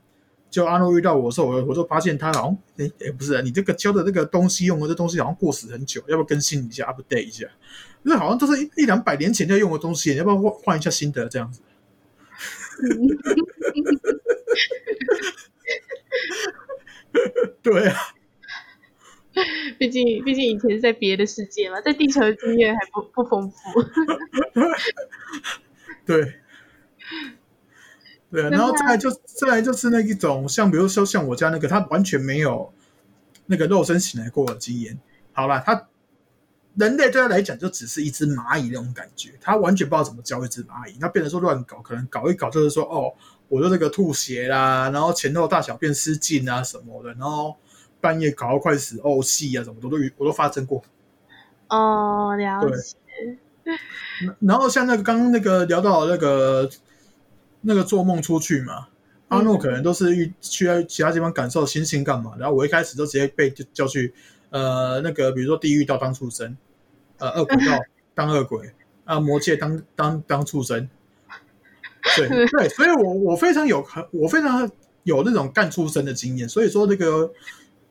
[0.48, 7.44] 就阿诺遇到我的时候，我我就发现他好像哎哎不是，啊你这个教的这个东西用的这东西好像过时很久，要不要更新一下，update 一下？
[8.02, 11.60] 因为好像都是一一两百年前在用的东西，要不要换换一下新的这样子？
[17.62, 17.96] 对啊。
[19.78, 23.56] 毕竟，毕竟以前是在别的世界嘛，在地球的经验还不不丰富。
[26.04, 26.34] 对，
[28.32, 32.74] 对啊，然后再来就再来就是那一种，像比如说像我家那个，他完全没有
[33.46, 34.98] 那个肉身醒来过的经验。
[35.32, 35.88] 好了，他
[36.78, 40.96] 人类对他来讲就只是一只蚂蚁那种感觉，他完全不知道怎么教一只蚂蚁。
[41.00, 43.12] 那变成说乱搞，可能搞一搞就是说哦，
[43.48, 47.56] 我的这个吐血啦，然后前后大小便失禁啊什么的，然后
[48.00, 50.82] 半夜搞到快死呕气啊什么，的都我都发生过。
[51.68, 52.96] 哦，了解。
[54.40, 56.70] 然后像那个刚刚那个聊到那个。
[57.60, 58.86] 那个做梦出去嘛，
[59.26, 62.30] 阿诺可能都是去去其他地方感受星星干嘛？
[62.38, 64.14] 然后我一开始就直接被叫去，
[64.50, 66.56] 呃，那个比如说地狱道当畜生，
[67.18, 67.78] 呃，恶鬼道
[68.14, 68.72] 当恶鬼，
[69.04, 70.88] 啊，魔界当当当畜生，
[72.16, 74.70] 对对，所以我我非常有我非常
[75.04, 76.48] 有那种干畜生的经验。
[76.48, 77.32] 所以说那个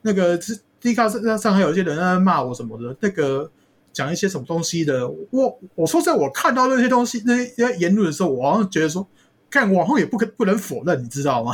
[0.02, 0.40] 那个
[0.80, 3.52] 迪卡上上还有一些人在骂我什么的，那个
[3.94, 9.08] 讲一些什么东西的，我我说在我看到那些东西那些言论的时候，我好像觉得说。
[9.50, 11.54] 看往后也不可不能否认，你知道吗？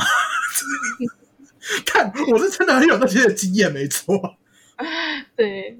[1.86, 4.18] 看我是真的很有那些经验，没错。
[5.36, 5.78] 对，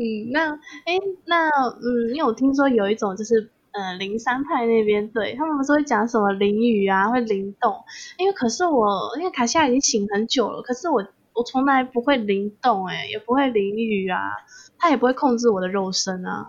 [0.00, 0.52] 嗯，那
[0.86, 7.76] 哎，那嗯，因为我听说有一种就是呃灵山派那边，对他们不是会讲什么灵语啊，会灵动。
[8.16, 14.18] 因为可是我因为卡西亚已经醒很久了，可是我我从来不会灵动，哎，也不会灵语啊，
[14.78, 16.46] 他也不会控制我的肉身啊，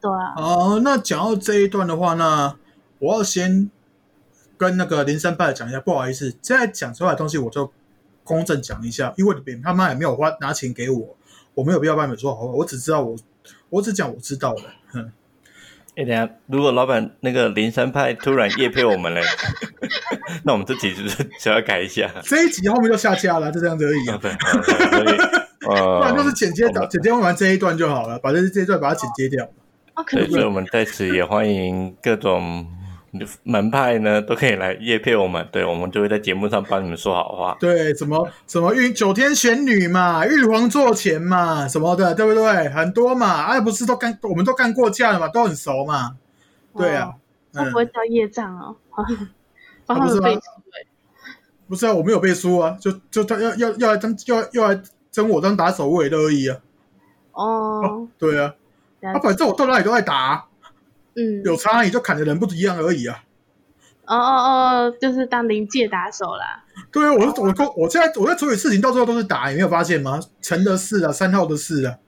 [0.00, 0.34] 对啊。
[0.36, 2.54] 哦，那讲到这一段的话，那。
[3.02, 3.70] 我要先
[4.58, 7.72] 跟那个林山派讲一下，不好意思，现在讲出来的东西我就
[8.22, 11.16] 公正讲一下，因为别他妈也没有花拿钱给我，
[11.54, 13.16] 我没有必要帮你们说好话，我只知道我
[13.68, 14.62] 我只讲我知道的。
[14.92, 15.12] 哼，
[15.96, 19.20] 哎，等下，如果老板那个灵山派突然夜配我们嘞，
[20.44, 22.10] 那我们这集是不是就要改一下？
[22.22, 24.04] 这一集后面就下架了，就这样子而已。
[24.18, 24.32] 对，
[25.66, 29.48] 不然就是剪接掉，剪接完这一段就好了，把这这一段把它剪接掉。
[30.10, 32.66] 对，所以我们在此也欢迎各种。
[33.42, 37.56] 门派呢都可以来夜配我们，对我们就会在节目上帮你们说好话。
[37.58, 42.68] 对，什么什么玉九天玄女嘛，玉皇座前嘛，什么的，对不对？
[42.68, 46.16] 很多嘛，哎，不是都干，我们都干过架了嘛，都很熟嘛。
[46.76, 47.12] 对啊，
[47.52, 48.76] 会不会叫业障哦，
[49.86, 50.40] 不是背书
[51.66, 56.56] 不是啊，我没有背书啊，就就他要要要来争要要来争我当打手位的而已啊。
[57.32, 58.54] 哦，对啊，
[59.02, 60.46] 他反正我到哪里都在打。
[61.16, 63.24] 嗯，有差异，就砍的人不一样而已啊。
[64.06, 64.34] 哦哦
[64.88, 66.64] 哦，就是当临界打手啦。
[66.90, 70.18] 对啊，我我我我现在我在处理事情，到最后都是打，你没有发现吗？
[70.40, 71.98] 陈的事啊，三号的事啊。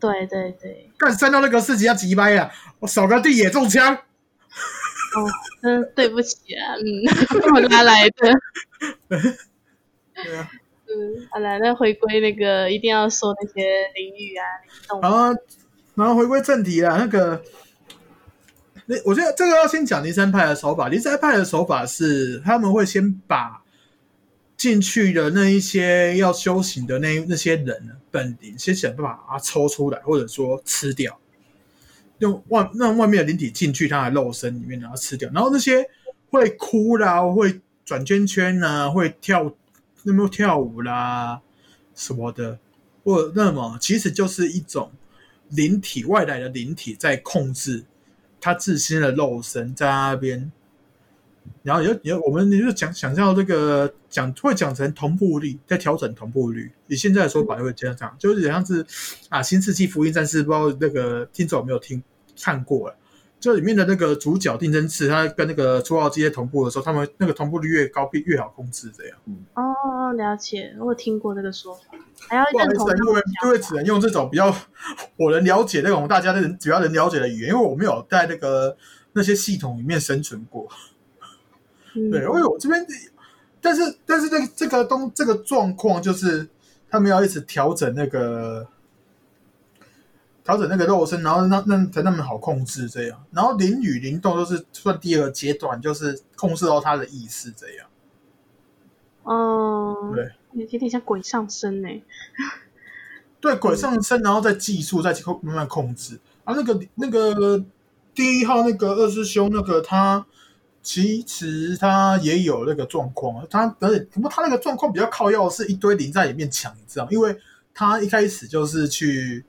[0.00, 0.90] 对对对。
[0.96, 3.94] 干三号那个事情要急掰啊，我扫个地也中枪。
[3.94, 3.98] 哦，
[5.62, 7.04] 嗯，对不起啊，嗯，
[7.54, 8.32] 我拉来的。
[10.14, 10.50] 对啊。
[10.86, 15.34] 嗯，好了，那回归那个，一定要说那些淋雨啊、灵动啊。
[15.94, 17.42] 然后回归正题啊，那个。
[19.04, 20.88] 我觉得这个要先讲灵山派的手法。
[20.88, 23.62] 灵山派的手法是他们会先把
[24.56, 31.18] 进去的那一些要修行的那那些人本灵先想办法把它抽出来，或者说吃掉，
[32.18, 35.30] 用外让外面的灵体进去他的肉身里面，然后吃掉。
[35.32, 35.88] 然后那些
[36.30, 39.54] 会哭啦、会转圈圈呐、会跳
[40.02, 41.40] 那么跳舞啦
[41.94, 42.58] 什么的，
[43.04, 44.90] 或那么其实就是一种
[45.50, 47.84] 灵体外来的灵体在控制。
[48.42, 50.50] 他自身的肉身在那边，
[51.62, 56.72] 然后有有我们也就讲想象这个讲会讲成同步率，在调整同步率。
[56.88, 58.84] 以现在的说法就会这样讲，就是像是
[59.28, 62.02] 啊《新世纪福音战士》，不知道那个听众有没有听
[62.36, 62.96] 看过了？
[63.42, 68.88] 就里面的那个主角定真次，他跟那个初号机械同步的时候，他们那个同步率越高，越好控制。
[68.96, 69.18] 这样。
[69.54, 71.80] 哦，了解，我听过这个说法。
[72.28, 74.54] 还要认同，因为因为只能用这种比较
[75.16, 78.76] 我能了解那种大家的人主要能了解的语言，因为我没有在那个
[79.12, 80.68] 那些系统里面生存过。
[81.92, 82.86] 对，因为我这边，
[83.60, 86.48] 但是但是这个这个东这个状况就是
[86.88, 88.68] 他们要一直调整那个
[90.44, 93.24] 调整那个肉身，然后那那才那么好控制这样。
[93.30, 97.88] 然后灵与灵动都是算第二个阶段，就是控制到他的意识这样。
[99.22, 100.32] 哦，对。
[100.54, 101.88] 有点像鬼上身呢，
[103.40, 106.52] 对，鬼上身，然后再技术再控慢慢控制啊。
[106.54, 107.64] 那个那个
[108.14, 110.26] 第一号那个二师兄，那个他
[110.82, 117.34] 其实他也有那个状况，他而且不过他那个状况比较靠要是一堆灵在里面抢，你知道，因为
[117.72, 119.42] 他一开始就是去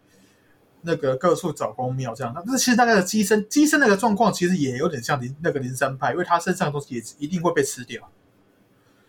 [0.83, 2.31] 那个各处找公庙这样。
[2.35, 8.09] 那这其实大概的机身机身那个状况，其实也有点像灵那个灵山派，因为他身上的东西也一定会被吃掉。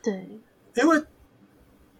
[0.02, 0.40] 对，
[0.76, 1.04] 因为。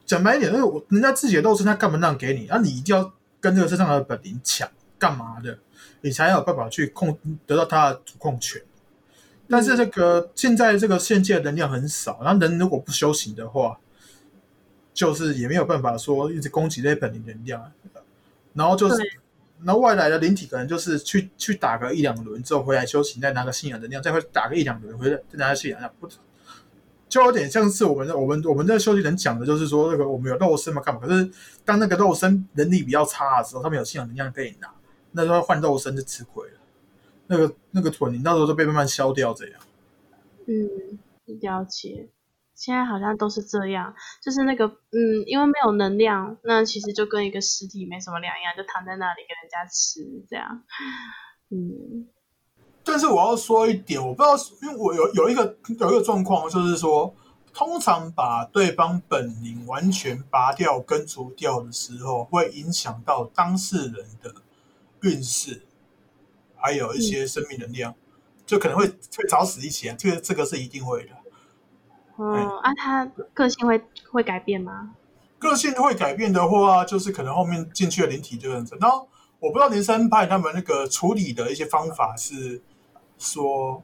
[0.07, 2.47] 讲白一点，因为我人家自己的肉身，他干嘛让给你？
[2.49, 3.11] 啊，你一定要
[3.41, 5.59] 跟这个身上的本领抢，干嘛的？
[6.03, 8.61] 你才有办法去控得到他的主控权。
[9.49, 13.81] 但是这个现在这个现界能量很少，然后人如果不修行的话，
[14.93, 17.73] 就是也没有办法说一直攻击这些本灵能量，
[18.53, 19.03] 然后就是，
[19.63, 26.09] 那外来的灵体可能就是去去打个一两轮之后回来修行，再拿个信仰能量，再会打个一两轮回来再拿个信仰量，不，
[27.09, 31.01] 就有点像是我们我们我们在修行人讲的，就是说那个我们有肉身嘛干嘛？
[31.01, 31.31] 可是
[31.65, 34.69] 当那个肉身能力比较差的时候，他们有信仰能量可以拿，
[35.13, 36.55] 那时候换肉身就吃亏了。
[37.27, 39.61] 那个那个屯，你到时候就被慢慢消掉，这样。
[40.47, 40.99] 嗯，
[41.41, 42.09] 了解。
[42.55, 50.63] 现在好像都是这样，就是那个，嗯，因为没有能量，那其实就跟一个尸体没什么两样，就躺在那里给人家吃，这样。
[51.51, 52.09] 嗯。
[52.85, 57.15] 但是我要说一点，我不知道，因为我有有一个有一个状况，就是说，
[57.53, 64.35] 通常把对方本灵完全拔掉、根除掉的时候，会影响到当事人的
[65.01, 65.63] 运势。
[66.57, 67.95] 还有一些生命能量，
[68.47, 71.11] 就可能会会早死一些，这个这个是一定会的。
[72.17, 74.93] 哦，啊，他个性会会改变吗？
[75.39, 78.77] 个性会改变的话，就是可能后面进去的灵体这样子。
[78.81, 79.09] 然后
[79.41, 82.63] 我不知道灵山派他们那个处理的一些方法是
[83.19, 83.83] 说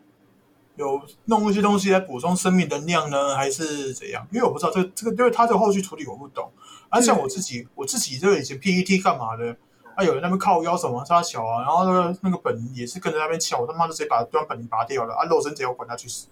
[0.77, 4.27] 有弄一些东西来补充生命能量呢，还是怎样？
[4.33, 6.51] 因为我不知道这这个，因为他的后续处理我不懂。
[6.88, 9.57] 而像我自己，我自己这个以前 PET 干嘛的？
[9.97, 15.25] 啊有人那边靠腰什么他小啊，然后那个那个本也是跟着那边抢，我他妈的直接把端本拔掉了啊！
[15.25, 16.29] 肉身只要管他去死。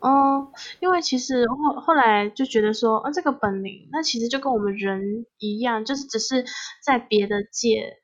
[0.00, 6.44] 哦，因为其实后后来就觉得说，啊，这个本领，那其实就跟我们人一样，就是只是
[6.84, 7.94] 在别的界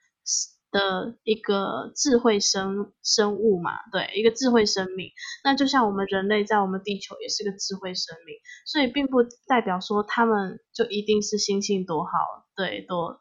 [0.70, 5.10] 的一个智慧生生物嘛，对，一个智慧生命。
[5.44, 12.10] 那就像我们人类在我们地球也是个智慧生命，所以并不代表说他们就一定是心性多好，
[12.56, 13.20] 对，多。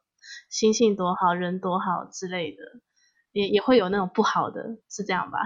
[0.50, 2.58] 心性多好，人多好之类的，
[3.32, 5.40] 也也会有那种不好的，是这样吧？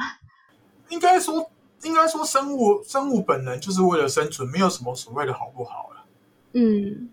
[0.89, 1.49] 应该说，
[1.85, 6.05] 应该说，生物生物本能就是为了生存，没有什么所谓的好不好了。
[6.53, 7.09] 嗯，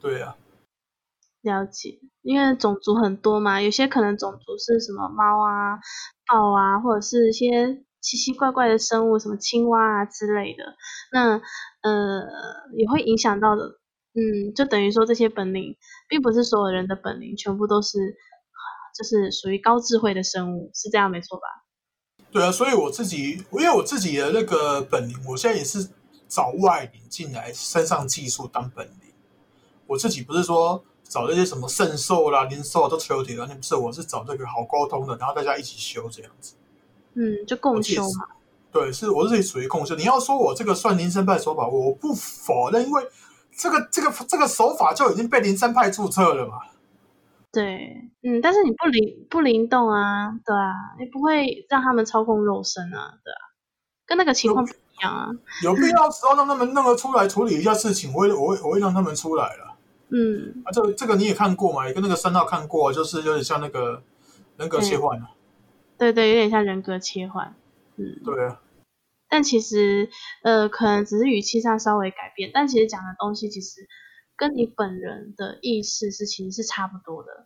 [0.00, 0.36] 对啊，
[1.42, 2.00] 了解。
[2.22, 5.78] 因为种族很多嘛，有些可能种族是什么猫啊、
[6.26, 10.64] 豹啊，或者是一些奇奇怪怪的生物，什么青蛙啊之类的，
[11.12, 11.40] 那
[11.82, 12.26] 呃
[12.76, 13.78] 也会影响到的。
[14.14, 15.76] 嗯，就等于说这些本领，
[16.08, 18.16] 并不是所有人的本领全部都是，
[18.98, 21.44] 就是属于高智慧的生物，是这样没错吧？
[22.30, 25.88] 对啊，所以我自己，因为我自己的那个本领，我现在也是
[26.28, 29.12] 找外领进来，身上技术当本领。
[29.86, 36.54] 我自己不是说找那些什么圣兽啦、灵兽都求点了，那不是，我是找这个好沟通的，然后大家一起修这样子。
[37.14, 38.26] 嗯，就共修嘛。
[38.70, 39.94] 对，是我自己属于共修。
[39.96, 43.02] 你要说我这个算灵生派手法，我不否认，因为。
[43.60, 46.58] 这个这个这个手法就已经被灵山派注册了嘛？
[47.50, 53.40] 对，嗯，但是你不灵不灵动啊，对啊，你不会让他们操控肉身啊，对啊，
[54.06, 55.30] 跟那个情况不一样啊。
[55.62, 59.76] 有必要时候让他们弄个出来处理一下事情，我会我会我会让他们出来了。
[60.10, 61.86] 嗯，啊，这个这个你也看过嘛？
[61.86, 64.02] 也跟那个三号看过，就是有点像那个
[64.56, 65.30] 人格切换啊。
[65.96, 67.54] 对对，有点像人格切换。
[67.96, 68.60] 嗯，对啊。
[69.30, 70.08] 但其实，
[70.42, 73.86] 呃，可能只是语气上稍微改变，但其实讲的东西其实
[74.38, 77.44] 跟你本人的意识是其实是差不多的。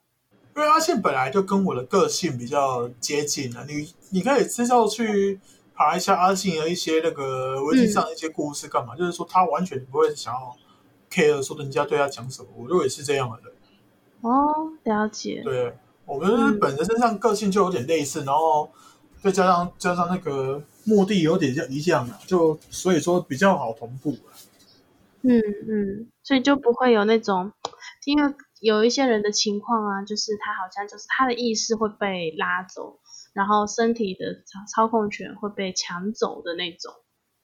[0.54, 5.40] 因为阿信本来就跟我的个性比较接近啊，你你可以知道去
[5.74, 10.54] 爬一下阿信的一些那个微信上一些故事干嘛，就是说他完全不会想要
[11.10, 13.52] care 说人家对他讲什么，我认为是这样的人。
[14.20, 14.52] 哦，
[14.84, 15.40] 了解。
[15.42, 15.74] 对，
[16.04, 18.70] 我们本人身上个性就有点类似，然后
[19.22, 20.62] 再加上加上那个。
[20.84, 24.16] 目的有点像一样啊，就所以说比较好同步
[25.24, 27.52] 嗯嗯，所以就不会有那种，
[28.06, 32.98] 因为有一些人的情况啊，就是他好像就是他的意识会被拉走，
[33.32, 36.92] 然后身体的操操控权会被抢走的那种。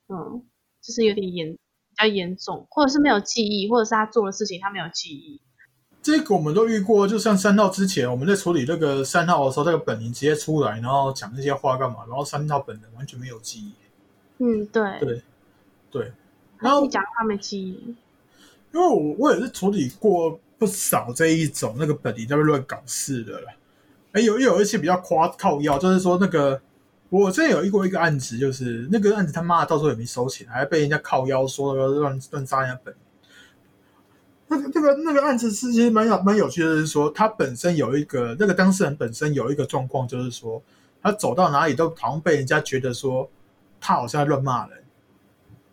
[0.09, 0.43] 嗯，
[0.83, 5.41] 就是有点严比较严重，或者是没有记忆，或者是他做的事情他没有记忆。
[6.01, 11.99] 这个我们都遇过，就像三号之前，我们在处理那个三号的时候，那个本人直接出来，然后讲那些话干嘛？
[12.09, 13.73] 然后三号本人完全没有记忆。
[14.39, 15.23] 嗯，对，对，
[15.91, 16.13] 对。
[16.61, 17.95] 然后你讲他们记忆，
[18.73, 23.49] 因为我我也是处理过不少这一种那个本人在乱搞事的了。
[24.13, 26.61] 哎，有有一些比较夸靠要，就是说那个
[27.11, 32.95] 我之前有遇过一个案子，就是那个案子他妈到时候也没收钱，还被人家靠腰说那个乱乱杀人家本。
[34.51, 40.63] 那个、那个、那个案子是其实蛮有、蛮有趣的，是说他本身有一个那个当事人本身有一个状况，就是说
[41.03, 43.29] 他走到哪里都好像被人家觉得说
[43.79, 44.79] 他好像在乱骂人、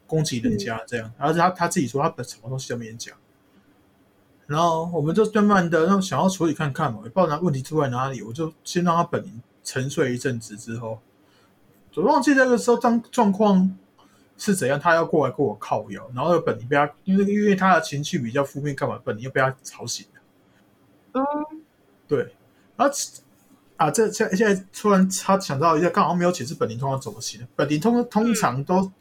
[0.07, 3.15] 攻击人家这样，而且他他自己说他本什么东西都没讲，
[4.47, 10.99] 然后我们就慢慢的让想要处理看看嘛，也不知道问题出在哪里，我就先让他本人沉睡一阵子之后，
[11.95, 13.75] 我忘记那个时候状状况
[14.37, 18.99] 是怎样，他要过来跟我靠腰，然后本尼被他，因为因为他的情绪比较负面，干嘛？
[19.03, 20.21] 本尼又被他吵醒了。
[21.13, 21.23] 嗯，
[22.07, 22.35] 对，
[22.75, 22.93] 然后
[23.77, 27.47] 啊，这现现在突然他想到一下，刚好没有解释本林通常怎么醒的。
[27.55, 28.91] 本林通通常都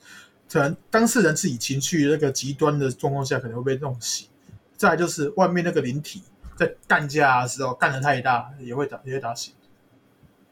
[0.51, 4.29] 可能当事人自己情绪那个极端的状况下，可能会被弄醒。
[4.77, 6.23] 再来就是外面那个灵体
[6.57, 9.55] 在干架的时候干的太大，也会打也会打醒。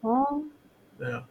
[0.00, 0.42] 哦，
[0.98, 1.24] 对啊。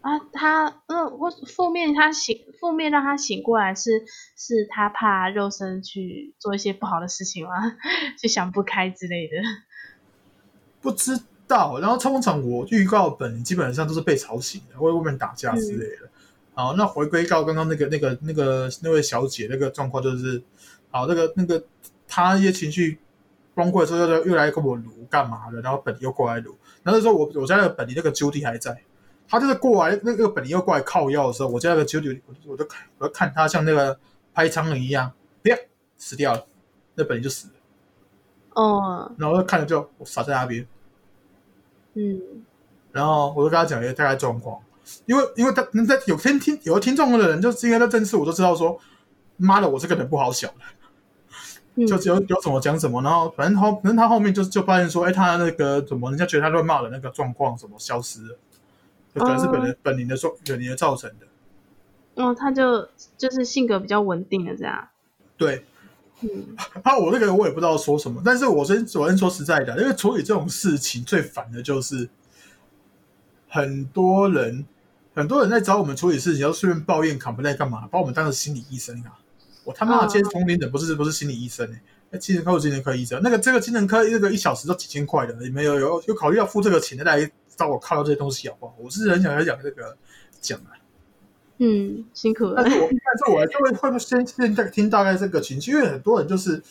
[0.00, 4.02] 啊，他嗯，我负面他醒，负面让他醒过来是
[4.34, 7.76] 是他怕肉身去做一些不好的事情吗？
[8.18, 9.34] 就想不开之类的。
[10.80, 11.78] 不知道。
[11.80, 16.09] 然后通常我预告本基本上都是被吵醒的，会外面打架之类的。
[16.54, 20.42] 好，那回归到刚刚那个那个那个那位小姐那个状况，就是
[20.90, 21.62] 好那个那个
[22.06, 22.98] 她一些情绪
[23.54, 25.60] 崩溃之后，又又来跟我撸干嘛的？
[25.60, 26.56] 然后本又过来撸。
[26.82, 28.82] 那时候我我家那个本尼那个 Judy 还在。
[29.32, 33.96] 他就是过来，那个本尼又过来靠腰的时候，我家那个 Judy，我就我都看，我都看他像那个
[34.34, 35.12] 拍苍蝇一样，
[35.44, 35.56] 啪
[35.96, 36.44] 死掉了，
[36.96, 37.54] 那本尼就死了。
[38.54, 39.12] 哦。
[39.16, 40.66] 然后就看着就我傻在那边。
[41.94, 42.20] 嗯。
[42.90, 44.60] 然后我就跟他讲一个大概状况，
[45.06, 48.78] 因为因为他能在有听听有的听众的人，就是因为在正式，我都知道说，
[49.36, 50.50] 妈的，我这个人不好想
[51.76, 58.38] 的，就有有什么讲什么，然后反正后，反正他后面就就发现说，哎，他那个怎么人家觉得他乱骂的那个状况怎么消失了。
[59.12, 62.22] 可能是本人本人的造本人造成的。
[62.22, 62.88] 哦，他就
[63.18, 64.88] 就是性格比较稳定的这样。
[65.36, 65.64] 对，
[66.20, 72.08] 嗯，他我这个我也不知道说什么，但是我先首先说实在的，因为处理这种事情最烦的就是
[73.48, 74.64] 很多人
[75.14, 79.18] 很多人在找我们处理事情，要顺便抱怨、卡不在干嘛，把我们当成心理医生啊！
[79.64, 87.30] 我他妈的接同龄人不是不是心理医生哎，那精神科有精神科医生，那个这个精神科那个一小时都几千块的，你们有有有考虑要付这个钱的来？
[87.56, 88.74] 找我靠到这些东西好不好？
[88.78, 89.94] 我是很想要讲这个
[90.40, 90.72] 讲啊，
[91.58, 92.54] 嗯，辛苦了。
[92.56, 96.62] 但是我但是我还是会会先先在听大概这个情绪，因为很多人就是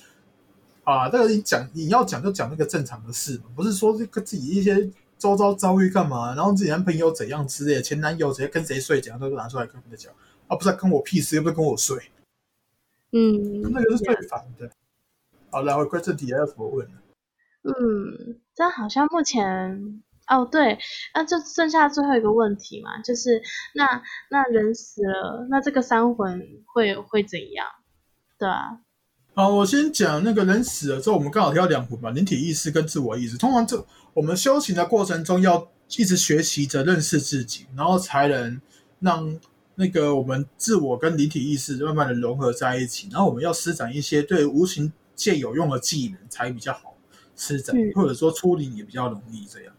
[0.83, 10.13] 啊，这个你讲你要讲就讲那个正常的事嘛，不是说这个自己一些周遭遭遇干嘛，然后自己男朋友怎样之类，前男友怎样跟谁睡，怎样都拿出来跟人家讲，
[10.47, 11.97] 啊，不是跟我屁事，又不是跟我睡，
[13.11, 14.71] 嗯，那个是最烦的。
[15.51, 16.87] 好，来回归正题，还有什么问
[17.63, 20.01] 嗯，但好像目前。
[20.29, 20.77] 哦，对，
[21.15, 23.41] 那就剩下最后一个问题嘛，就是
[23.73, 27.65] 那那人死了，那这个三魂会会怎样？
[28.37, 28.79] 对啊。
[29.33, 33.39] 好，我先讲那个人死了之后，我们刚好提到两魂嘛，灵体意识跟自我意识。
[33.39, 33.83] 通常这
[34.13, 38.59] 我们修行的过程中，要一直学习着认识自己，然后才能
[38.99, 39.39] 让
[39.75, 43.07] 那个我们自我跟灵体意识慢慢的融合在一起。
[43.11, 46.95] 然后我们要施展一些对无形界有用的技能，才比较好
[47.35, 49.73] 施展，或者说出灵也比较容易这样。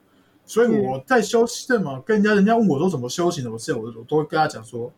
[0.47, 4.93] 所以我在修行嘛，跟人家人家问我说怎么修行的，我是我我都会跟他讲说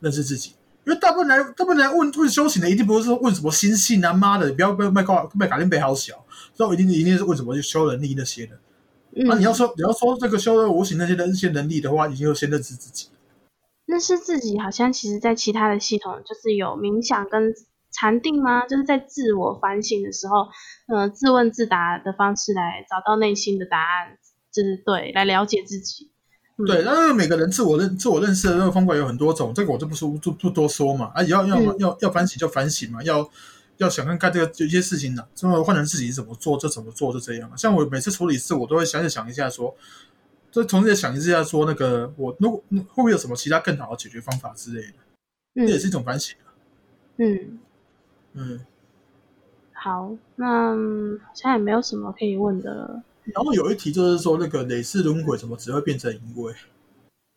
[0.00, 0.54] 认识自己。
[0.84, 6.24] 因为大部分来大部分来问问修行的，一定不是说问什么心性啊，妈的，不要不要卖高卖卡丁杯好小，
[6.54, 8.58] 所以一定一定是问什么就修能力那些的。
[9.12, 13.08] 那你要说你要说这个修的无形那些的那些能力的话，已经要先认识自己。
[13.86, 17.54] 认识自己，好像其实在其他的系统就是有冥想跟
[17.90, 18.66] 禅定吗？
[18.66, 20.46] 就是在自我反省的时候，
[20.94, 24.16] 呃，自问自答的方式来找到内心的答案。
[24.52, 26.10] 就是对，来了解自己。
[26.66, 31.12] 对，那个每个人自我认自我认识的那个方法有很多种，这个我就不说，不不多说嘛。
[31.14, 33.30] 啊，要要要要反省就反省嘛，要
[33.80, 37.50] 要想看看这个有些事情呢，之后换成自己怎么做就怎么做就这样。
[37.56, 39.74] 像我每次处理事，我都会想想一下，说，
[40.50, 44.82] 就同时也想一下，说那个我如果会不会有什么其他更好的解决方法之类
[45.54, 46.36] 的，这也是一种反省
[47.16, 47.58] 嗯
[48.34, 48.60] 嗯，
[49.72, 50.74] 好，那
[51.32, 53.02] 现在也没有什么可以问的了。
[53.24, 56.54] 然后有一题就是说，那个累世轮回怎么只会变成因为？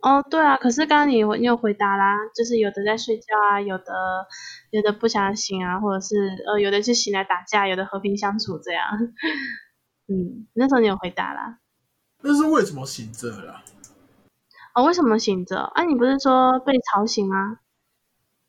[0.03, 4.27] 哦，对啊，可是刚刚你你有回答啦，就是有的在睡觉啊，有的
[4.69, 8.85] 有的不想醒啊，或者是呃有的是醒来打架，有的和平相处这样。
[10.07, 11.59] 嗯，那时候你有回答啦。
[12.21, 13.63] 那是为什么醒着啦？
[14.75, 15.57] 哦，为什么醒着？
[15.57, 17.59] 啊，你不是说被吵醒吗？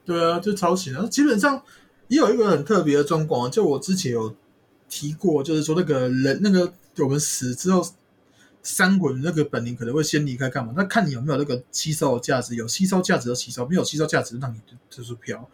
[0.05, 1.09] 对啊，就吵醒了。
[1.09, 1.62] 基本上
[2.09, 4.34] 也有一个很特别的状况，就我之前有
[4.88, 6.74] 提过，就是说那个人那个。
[6.98, 7.82] 我们死之后，
[8.67, 10.73] 三滚那个本灵可能会先离开，干嘛？
[10.75, 14.59] 那看你有没有那个吸收的价值，有吸收价值就吸收，没有吸收价值，让你
[14.89, 15.47] 就是飘。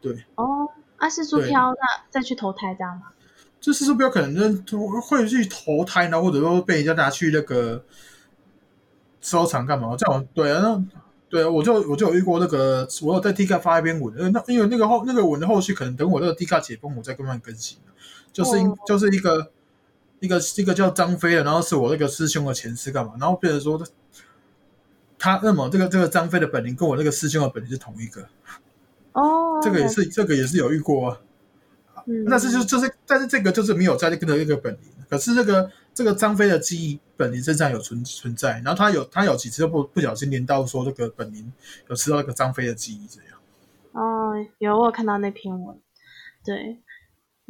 [0.00, 0.24] 对。
[0.34, 3.04] 哦，啊，是说飘，那再去投胎这样吗？
[3.60, 4.64] 就是说飘可能
[5.02, 7.84] 会去投胎呢，或者说被人家拿去那个
[9.20, 9.94] 收藏干嘛？
[9.96, 10.84] 这样对啊，那
[11.28, 17.78] 对啊，我就我就有遇过那个，我有在 D 卡发一篇文，那因为那个后那个文的后续可能等我那个 D 卡解封，我再慢慢更新。
[18.32, 19.52] 就是因就是一个。
[20.20, 23.14] 一个一个叫张飞的，然后是我那个师兄的前世干嘛？
[23.20, 23.86] 然后别人说他
[25.18, 28.26] 他那么这个这个张飞的本领跟我那个师兄的本领是同一个。
[29.12, 31.20] 哦，这个也是这个也是有遇过啊。
[32.06, 41.52] 嗯，但是就就是，但是这个就是没有在那个那个本领，可是那个这个张飞的记忆本领身上有存存在，然后他有他有几次不不小心连到说这个本领
[41.88, 43.38] 有吃到那个张飞的记忆这样。
[43.92, 45.76] 哦，有我有看到那篇文，
[46.44, 46.78] 对，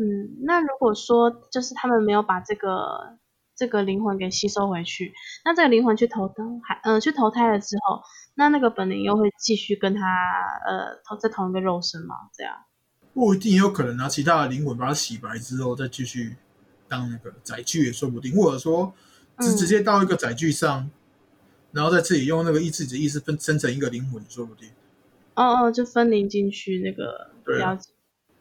[0.00, 3.18] 嗯，那如果说就是他们没有把这个
[3.56, 5.12] 这个灵魂给吸收回去，
[5.44, 8.00] 那这个灵魂去投灯还嗯去投胎了之后，
[8.36, 10.00] 那那个本领又会继续跟他
[10.66, 12.14] 呃同在同一个肉身吗？
[12.32, 12.54] 这样？
[13.12, 16.36] 不一定有可能拿其他的灵魂把它洗白之后再继续
[16.86, 18.94] 当那个载具也说不定，或者说
[19.40, 20.88] 直直接到一个载具上，
[21.72, 24.70] 然后再自己用那个意自己的意识分生成一个灵魂也说不定。
[25.34, 27.90] 哦哦，就分灵进去那个了解。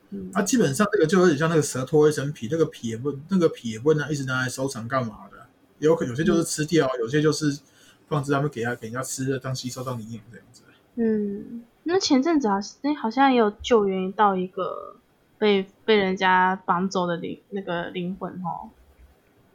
[0.09, 5.47] 嗯，啊，基本上这个就有点像那个蛇脱一层皮，那个皮也不那个皮也不能一直拿来收藏干嘛的，
[5.79, 7.59] 有可有些就是吃掉，有些就是
[8.07, 10.61] 放置他们给他给人家吃的当吸收到营养这样子。
[10.95, 11.63] 嗯。
[11.89, 14.97] 那前阵子啊，那好像也有救援到一个
[15.37, 18.67] 被被人家绑走的灵那个灵魂哦。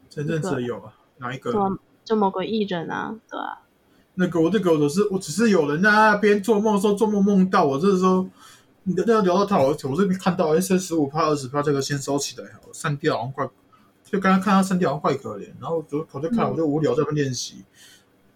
[0.08, 1.52] 前阵子有啊，哪一个？
[2.06, 3.58] 就某个艺人啊，对啊。
[4.14, 8.26] 那个我那个我是我只是有人在那边做梦的时候做梦梦到我，这时候
[8.84, 13.48] 你那要聊到他，我我这边看到 S 十五帕二十帕这个先收起来，好了，删掉好像怪，
[14.04, 17.64] 就刚刚看他删掉好像怪可怜，然后我就我就看我就无聊在那练习。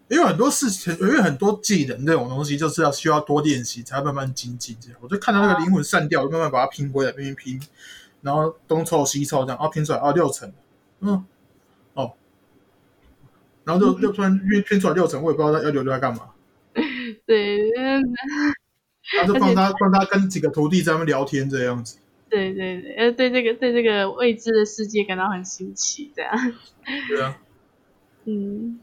[0.09, 4.77] 因为很多事情，因为很多技能这种东西，就是要需要多练习才慢慢精进。
[4.79, 7.67] 这样，我就看到那个灵魂散掉，慢慢把它拼回来，拼拼拼，
[8.21, 10.49] 然后东凑西凑这样，啊，拼出来啊六层，
[11.01, 11.25] 嗯，
[11.93, 12.13] 哦，
[13.65, 16.29] 然后就就突然拼拼出来六层，我也不知道他要留留来干嘛。
[17.27, 17.59] 对，
[19.19, 21.97] 他就帮他帮他跟几个徒弟在那边聊天这样子。
[22.29, 26.53] 对对对，呃，对这个对这个未知的世界感到很新奇，这样。
[27.07, 27.37] 对啊。
[28.25, 28.79] 嗯。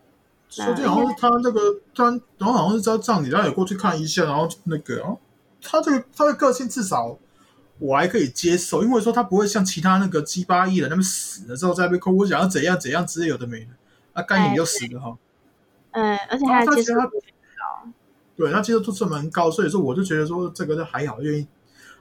[0.49, 1.61] 说这好像是他那个，
[1.93, 2.05] 他
[2.39, 5.19] 然后好像是在葬礼，然后也过去看一下，然后那个，哦，
[5.61, 7.19] 他这个他的个性至少
[7.81, 13.71] 我还可以接受，因为说他不会像其他那个鸡巴艺人那么死了之后在被哭，我想要怎样怎样之类有的没的，
[14.13, 15.19] 啊，干瘾就死了哈。
[15.91, 17.11] 嗯，而且他接受度高，
[18.37, 21.47] 对他接受度是蛮高，所以说我就觉得说这个就还好，愿意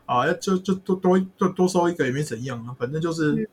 [0.06, 3.50] 啊，就就多多多多收一个也没怎样啊，反正就是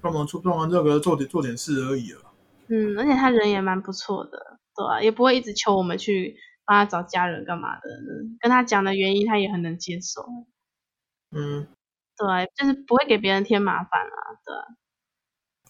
[0.00, 2.20] 帮忙出帮忙这个做点做点事而已啊。
[2.68, 7.88] 嗯，而且他人也蛮不错的，对啊，也不会一直求我们去帮他找家人干嘛的，
[8.40, 10.26] 跟他讲的原因他也很能接受。
[11.30, 11.66] 嗯，
[12.16, 14.54] 对，就是不会给别人添麻烦啊，对。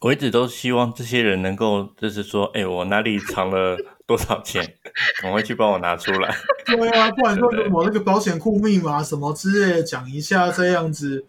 [0.01, 3.77] 我一直都希望这些人能够，就是说，哎，我哪里藏了
[4.09, 4.75] 多少钱，
[5.23, 6.35] 赶快去帮我拿出来。
[6.65, 11.27] 对啊，不然说我那个保险库密码什么之类的讲一下这样子。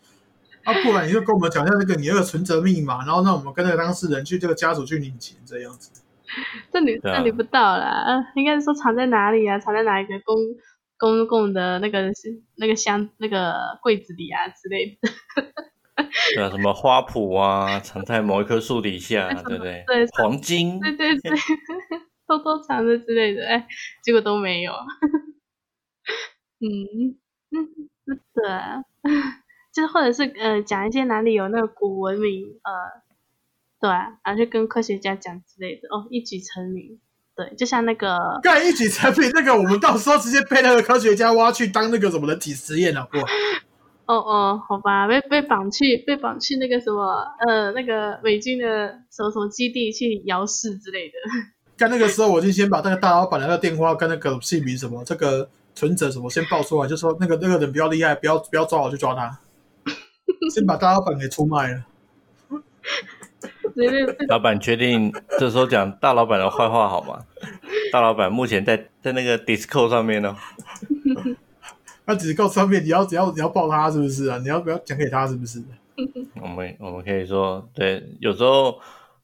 [0.64, 5.92] 啊，不然你就跟我们讲一下那个你那个存折密码，然后让我们跟那个当事人去这个家属去领钱这样子。
[6.72, 8.06] 这领这领不到啦，
[8.36, 9.60] 应该是说藏在哪里啊？
[9.60, 10.36] 藏在哪一个公
[10.98, 12.12] 公共的那个
[12.56, 15.10] 那个箱那个柜子里啊之类的。
[16.36, 19.84] 对啊，什么花圃啊，藏在某一棵树底下， 对不对？
[19.88, 20.80] 对，黄金。
[20.80, 21.32] 对对对，
[22.30, 23.68] 偷偷藏着之类的，哎，
[24.04, 24.72] 结果都没有。
[26.62, 27.18] 嗯
[27.50, 27.90] 嗯，
[28.34, 29.14] 对。
[29.74, 33.02] 就是或者是呃讲一些哪里有那个古文明呃，
[33.80, 37.00] 对，然后就跟科学家讲之类的哦，一举成名，
[37.36, 43.18] 对，就像那个干一举成名那个，我们到时候直接被那个科学家挖去当那个什么人体实验了，不？
[44.12, 51.14] 哦哦，好吧，被被绑去被绑去那个什么呃那个美军的什么什么基地去遥视之类的。
[51.80, 59.40] 干那个时候我就先把那个大老板的那个电话跟那个姓名什么这个存折什么先报出来，就说那个那个人比较厉害，不要不要抓我去抓他。
[60.54, 61.86] 先把大老板给出卖了。
[64.28, 65.10] 老板确定
[65.40, 67.24] 这时候讲大老板的坏话好吗？
[67.94, 70.36] 大老板目前在在那个 Discord 上面呢。
[72.04, 74.38] 那 Discord 上面你要只要你要报他是不是啊？
[74.40, 75.64] 你要不要讲给他是不是？
[76.42, 78.80] 我们我们可以说，对，有时候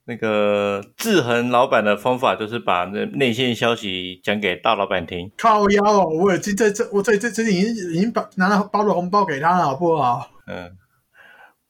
[0.08, 5.32] 那个制衡老板的方法就是把那内线消息讲给大老板听。
[5.38, 10.30] 靠腰哦，我已经在这我这这这已经已经把拿了包的红包给他了，好不好？
[10.48, 10.72] 嗯。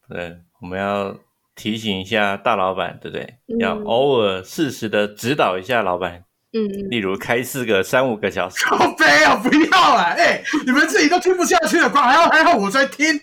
[0.08, 1.16] 对，我们要
[1.56, 3.28] 提醒一下大老板，对不对？
[3.60, 6.24] 要偶尔适时的指导一下老板。
[6.54, 8.66] 嗯，例如开四个三五个小时。
[8.68, 9.36] 好悲啊！
[9.36, 10.04] 不要啊！
[10.16, 13.20] 哎，你们自己都听不下去了，还要还要我在听。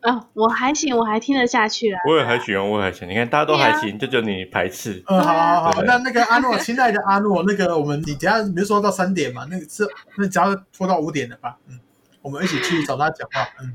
[0.00, 2.00] 啊，我还行，我还听得下去啊。
[2.08, 3.08] 我也还行，我也还行。
[3.08, 5.02] 你看大家都还行，就只有你排斥。
[5.08, 5.82] 嗯，好好好。
[5.82, 9.46] 那那个阿诺，亲爱的阿诺，那个我们你等下没说到三点嘛？
[9.50, 9.84] 那个是
[10.16, 11.56] 那只要拖到五点了吧？
[11.68, 11.78] 嗯，
[12.22, 13.48] 我们一起去找他讲话。
[13.60, 13.74] 嗯。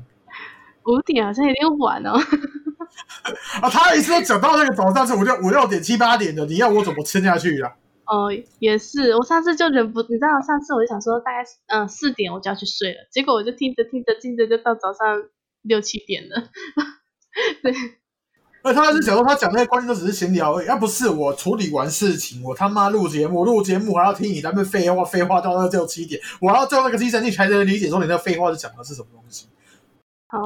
[0.86, 2.12] 五点好像有点晚哦。
[3.60, 7.72] 啊，他一次都讲到那个早上是五六五六点七八点的，你要我怎么撑下去啊？
[8.06, 15.22] 哦，也是，我上次就忍不，你知道，上次我就想说大概嗯四点我就要去睡了，结果我就听着听着听着就到早上
[15.64, 16.50] 六七点了。
[17.62, 17.74] 对，
[18.62, 29.48] 那他是想说他讲那些观念都只是闲聊而已，要不是我处理完事情，我他妈录节目，录节目还要听你那边废话，废话到那六七点，我要叫那个精神力才能理解说你那废话是讲的是什么东西。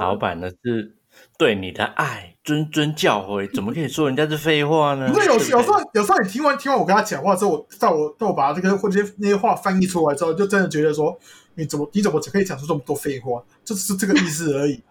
[0.01, 0.97] 老板呢是
[1.39, 5.11] 对你的爱谆谆教诲，怎么可以说人家是废话呢？
[5.13, 11.19] 不是有有时候有时候你听完听完我跟他讲话之后，在我在我把这个或者那些话翻译出来之后，就真的觉得说
[11.55, 13.43] 你怎么你怎么可以讲出这么多废话？
[13.65, 14.83] 就是这个意思而已。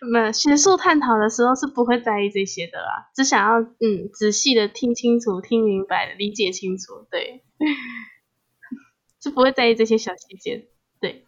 [0.00, 7.42] 没学术探讨的时候是不会在意这些的啦，只想要嗯仔细的听清楚、听明白、理解清楚，对，
[9.22, 10.66] 是不会在意这些小细节，
[11.00, 11.24] 对。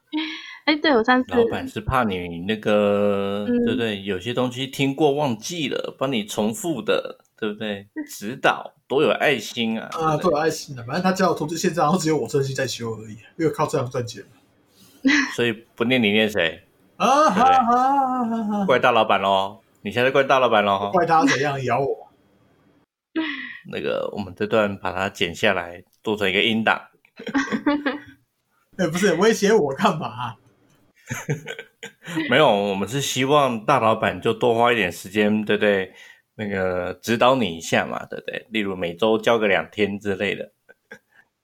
[0.65, 4.03] 哎，对我上次老板是怕你那个，对不对？
[4.03, 7.89] 有些东西听过忘记了，帮你重复的，对不对？
[8.07, 9.89] 指导多有爱心啊！
[9.93, 14.23] 啊，多有爱心的，反正他教我投资现在，然后只有我真心在修而已，因为靠这样赚钱。
[15.35, 16.65] 所以不念你念谁？
[16.99, 17.45] 啊哈
[18.25, 18.67] 哈！
[18.67, 19.61] 怪大老板喽！
[19.83, 20.91] 你现在怪大老板喽？
[20.93, 22.09] 怪他怎样咬我？
[23.71, 26.89] 那个，我们这段把它剪下来，做成一个音档。
[28.79, 30.35] 哎，不是威胁我干嘛？
[32.29, 35.95] 没有，我们是希望大老板就多花一点时间，对不对？
[36.35, 38.45] 那个指导你一下嘛，对不对？
[38.51, 40.51] 例如每周教个两天之类的，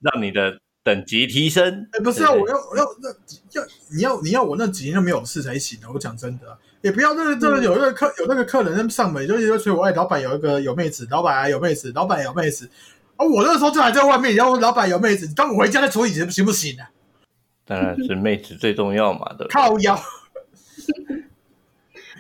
[0.01, 1.89] 让你的等级提升。
[1.93, 3.11] 哎，不是啊，我要我要那
[3.53, 5.91] 要你要你要我那几天都没有事才行的！
[5.91, 12.71] 我讲真的，也不要那个这个有那个客有那个客人上门，就是说催我，哎，老板有一个有妹子，老板啊有妹子，老板有妹子
[13.17, 13.25] 啊！
[13.25, 16.91] 我那时候就还在外面，然后老板有妹子，你当我回家再处理行行不行啊？
[17.67, 19.99] 当然是妹子最重要嘛的，靠腰。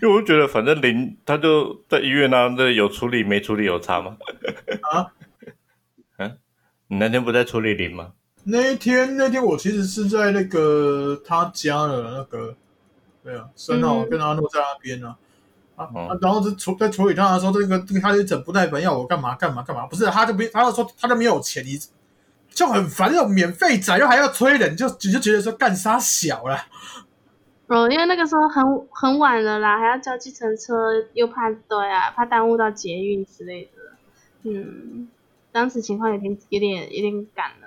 [0.02, 4.16] 因为我就觉得，反正零他就在医院啊，那有处理没处理有差吗？
[4.90, 5.12] 啊？
[6.16, 6.38] 嗯，
[6.88, 8.12] 你那天不在处理零吗？
[8.44, 12.54] 那一天那天我其实是在那个他家的那个，
[13.22, 15.16] 对啊，三号跟阿诺在那边呢。
[15.76, 15.88] 啊，
[16.20, 21.78] 然后就处在处理他的时候，这个这个他就整不耐烦要我干嘛干嘛干嘛，不是他就不他就说他就没有钱，你。
[22.50, 26.56] 就很烦，那种免费仔又还要催人，就你就觉得说干啥小了。
[27.66, 33.70] 哦，因为那个时候很很晚了啦，还要叫计程车，又怕对啊，怕耽误到捷运之类的。
[34.44, 35.08] 嗯，
[35.50, 37.63] 当时情况有点有点有点赶了，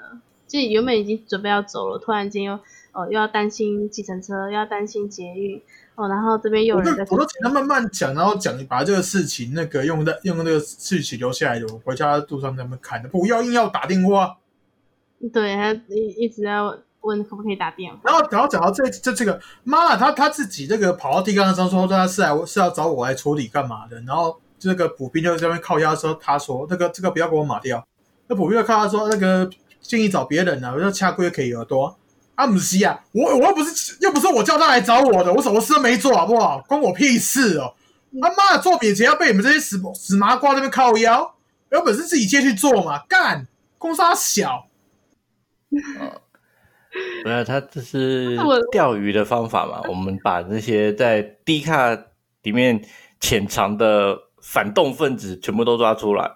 [0.47, 2.53] 就原本已经准备要走了，突然间又
[2.93, 5.61] 哦又要担心计程车，又要担心捷运
[5.95, 7.05] 哦，然后这边又有人在。
[7.09, 14.37] 我都请他慢慢讲，然后讲把这个事情那个用的用那个事情留下来的，我回家路上他们看的，不要硬要打电话。
[15.33, 16.57] 对，他一一直在
[17.01, 17.99] 问可不可以打电话。
[18.03, 23.99] 然后，然后讲到这这这个，妈他他自己这个跑到地缸上说，他是来是要找我来处理干嘛的？
[24.01, 27.83] 然后这个补兵就在那边靠压的时候，他说那个这个不要给我码掉。
[28.27, 29.49] 那补兵就靠他说那个
[29.81, 31.97] 建议找别人啊，我说掐龟可以耳朵。
[32.35, 36.63] 阿姆西啊，我我又不是又不是我叫他来找我的，我什么事都没做，好不好？
[36.67, 37.73] 关我屁事哦！
[38.21, 41.33] 他妈的，做免钱要被你们这些死死麻瓜那边靠腰，
[41.71, 43.47] 有本事自己接去做嘛，干
[43.79, 44.67] 公司小。
[45.71, 45.81] 嗯，
[47.23, 48.37] 不是，他这是
[48.71, 49.81] 钓鱼的方法嘛？
[49.89, 51.97] 我们把那些在低卡
[52.43, 52.79] 里面
[53.19, 56.31] 潜藏的反动分子全部都抓出来。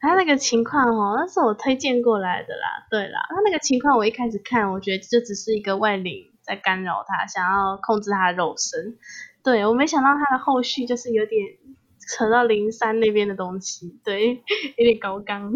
[0.00, 2.86] 他那个情况哦，那是我推荐过来的啦。
[2.90, 8.96] 对啦，他那个情况我一开始看，我觉得这只是一个外灵在干扰他，想要控制他的肉身。
[9.42, 11.56] 对我没想到他的后续就是有点
[11.98, 14.42] 扯到灵山那边的东西，对，
[14.76, 15.52] 有点高纲。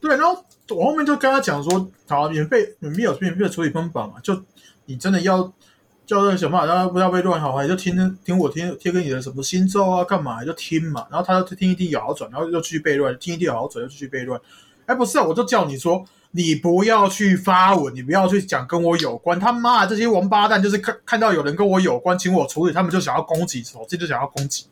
[0.00, 4.44] 对，然后我后面就跟他讲说，好，免费免费有免费的处理方法嘛，就
[4.86, 5.52] 你真的要
[6.06, 11.06] 叫那个小马，让他不要被乱好，你就听听我听贴给你的什么心咒啊，干嘛就听嘛。
[11.10, 14.40] 然后他就听一听有好转，然后又继续背乱，听一听有好转又继续背乱。
[14.86, 19.38] 哎，不是啊，我就叫你说，你不要去发文，你不要去讲跟我有关。
[19.38, 24.66] 他妈的，这些王八蛋就是看看到有人跟我有关，请我处理，他们就想要攻击，手机就想要攻击。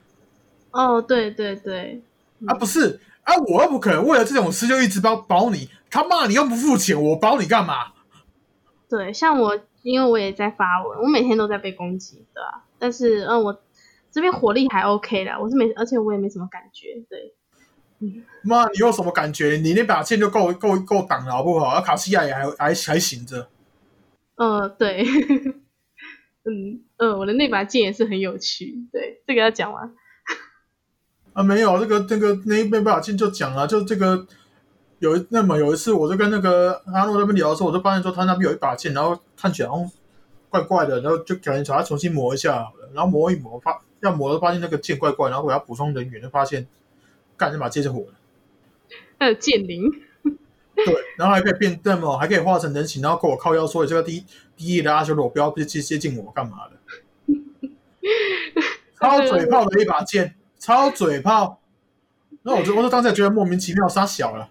[0.70, 2.02] 哦，对对对，
[2.46, 3.00] 啊，不是。
[3.24, 3.36] 啊！
[3.46, 7.92] 我又不可能为了这种事就一直包保你，他骂你又不付钱，我保你干嘛？
[8.90, 12.64] 对，像我，因为我也在发文，我每天都在被攻击，对吧？
[12.78, 13.62] 但是，嗯，我
[14.10, 17.34] 这边火力还 OK 的，我是没，而且我也没什么感觉，对。
[18.42, 19.58] 妈，你有什么感觉？
[19.62, 21.68] 你那把剑就够够够挡了，好不好？
[21.68, 23.48] 而卡西亚也还还还行着。
[24.34, 25.04] 呃，对，
[26.42, 29.94] 嗯嗯，我的那把剑也是很有趣，对，这个要讲完？
[31.32, 34.26] 啊，没有，这个这个那没办法进就讲了，就这个
[34.98, 39.90] 有那么有一次，我就跟那个阿诺那边聊的时候，我就发现说他那边有一把剑，然后看起来好像
[40.48, 46.68] 怪怪的，然后就赶紧找他重新磨一下，然后磨一磨，发要磨，发现那个剑怪怪，然后我要补充人员，就发现
[47.36, 48.14] 干这把剑就火了。
[49.18, 49.90] 还有剑灵。
[50.74, 54.24] 对，然后还可以变 demo，还可以化成人形，然后跟我靠腰说：“这个低
[54.56, 57.34] 低野的阿修罗不要接接近我，干嘛的？”
[58.98, 61.60] 超嘴炮的一把剑，超嘴炮。
[62.42, 64.48] 那我就我就当时觉得莫名其妙，杀小了。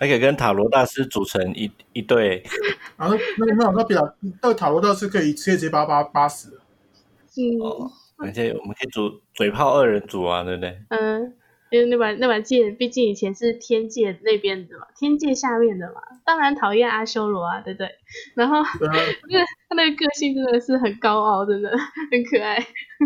[0.00, 2.42] 还可以跟塔罗大师组成一一对。
[2.96, 6.48] 然后那个没有，那比较那个塔罗大师可以直接八八八十。
[6.48, 10.76] 嗯，而且我们可以组嘴炮二人组啊，对不对？
[10.88, 11.34] 嗯。
[11.70, 17.88] 因为那把那把剑，毕竟以前是天界那边的嘛，天界下面的嘛，当然讨厌阿修罗啊，对不对？
[18.34, 22.56] 然后， 那那个个性真的是很高傲，真的很可爱。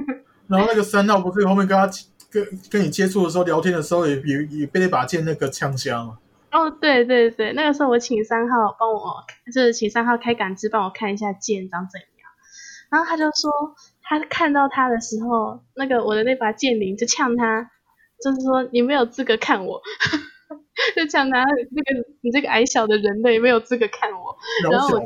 [0.48, 1.86] 然后那个三号不是后面跟他
[2.30, 6.18] 跟跟你接触的时候聊天的时候，也也也被那把剑那个呛香了。
[6.54, 12.08] 哦，对对对，那个时候我请三号帮我，就是请三号开感知帮我看一下剑长怎样。
[12.90, 13.50] 然后他就说，
[14.02, 17.70] 他看到他的时候，那个我的那把剑灵就呛他。
[18.22, 19.82] 就是说你没有资格看我，
[20.96, 24.36] 就呛他那个你这个矮小的人类没有资格看我。
[24.70, 25.00] 然后我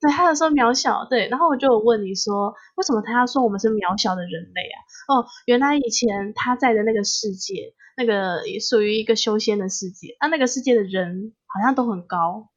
[0.00, 4.76] 对他就说渺小，对，然后我就问你说为什么他要说我们是渺小的人类啊？
[5.08, 12.48] 哦，原来以前他在的那个世界，那个也属于一个修仙的世界，那那个世界的人好像都很高，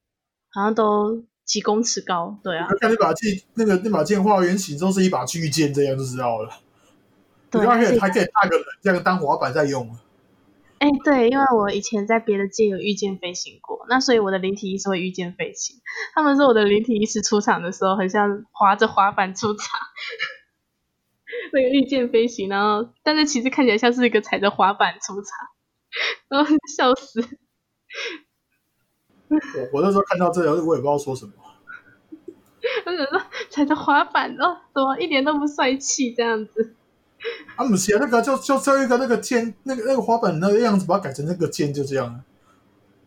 [0.51, 2.67] 好像都几公尺高，对啊。
[2.79, 6.49] 看那把剑，那个那把剑化原型都是一把巨剑，这样就知道了。
[7.51, 9.95] 对，还可以还可以搭个人，这样当滑板在用。
[10.77, 15.77] 哎，对，因为我以前在别的界有御剑飞行过，那所以我的灵体意识会御剑飞行。
[16.13, 19.79] 他们说我的灵体意识出场的时候，很像滑着滑板出场，
[21.53, 25.31] 那个御剑飞行，然后但是其实看起来像是一个踩着滑板出场，
[26.29, 27.21] 然后笑死。
[29.29, 31.31] 我我那时候看到这个，我也不知道说什么。
[32.85, 36.73] 我想说踩着滑板哦，怎么一点都不帅气这样子？
[37.55, 42.23] 啊，不是啊，那个就就就一个那个剑，那个那个滑板那个样子，把它改成那个剑，就这样。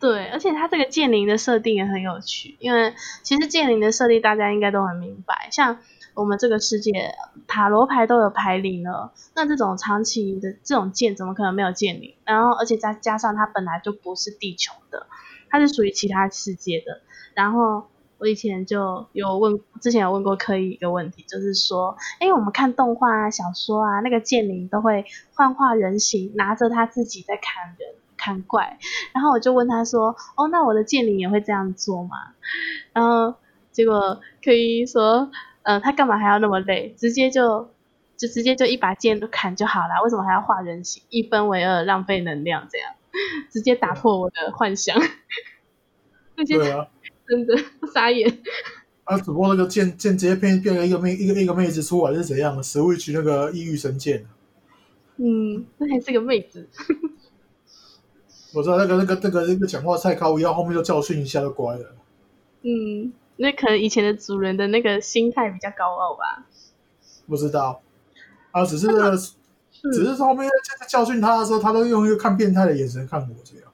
[0.01, 5.79] 对，而且它这个剑灵的设定也很有趣，因为其实剑灵的设定大家应该都很明白，像
[6.21, 7.15] 我们这个世界
[7.47, 12.15] 塔罗牌都有牌灵了，那这种长期的这种剑怎么可能没有剑灵？
[12.25, 15.07] 然后而且再加上它本来就不是地球的，
[15.49, 17.01] 它是属于其他世界的，
[17.35, 17.87] 然后。
[18.21, 25.05] 我以前就有问，之前有问过柯以一个问题，就是说，哎，我们看动画啊、小说啊，那个剑灵都会
[25.35, 28.81] 幻化人形，拿着他自己在砍人、砍怪。
[29.13, 32.17] 然后我就问他说，哦，那我的剑灵也会这样做吗？
[32.93, 33.37] 然后
[33.71, 35.31] 结果柯以说，
[35.69, 36.95] 嗯，他干嘛还要那么累？
[36.97, 37.69] 直接就
[38.17, 41.03] 就直接就一把剑砍就好了，为什么还要画人形？
[41.11, 42.91] 一分为二，浪费能量，这样
[43.53, 44.99] 直接打破我的幻想。
[46.47, 46.89] 对啊。
[47.29, 47.55] 真的
[47.93, 48.39] 傻眼，
[49.05, 49.19] 啊！
[49.19, 54.25] 只不过那个剑剑直接变变了一个妹一个一个妹子出来是怎样的？Switch 那个异域神剑，
[55.19, 56.67] 嗯，那还是个妹子。
[58.55, 61.95] 我知道那个那个那个那个讲话太高，要后面就教训一下就乖了。
[62.63, 66.47] 嗯，那可能以前的主人的那个心态比较高傲吧。
[67.27, 67.83] 不知道，
[68.51, 68.87] 啊，只是
[69.93, 73.73] 只是后面在教训他的时候，他都用一个看变态的眼神看我这样。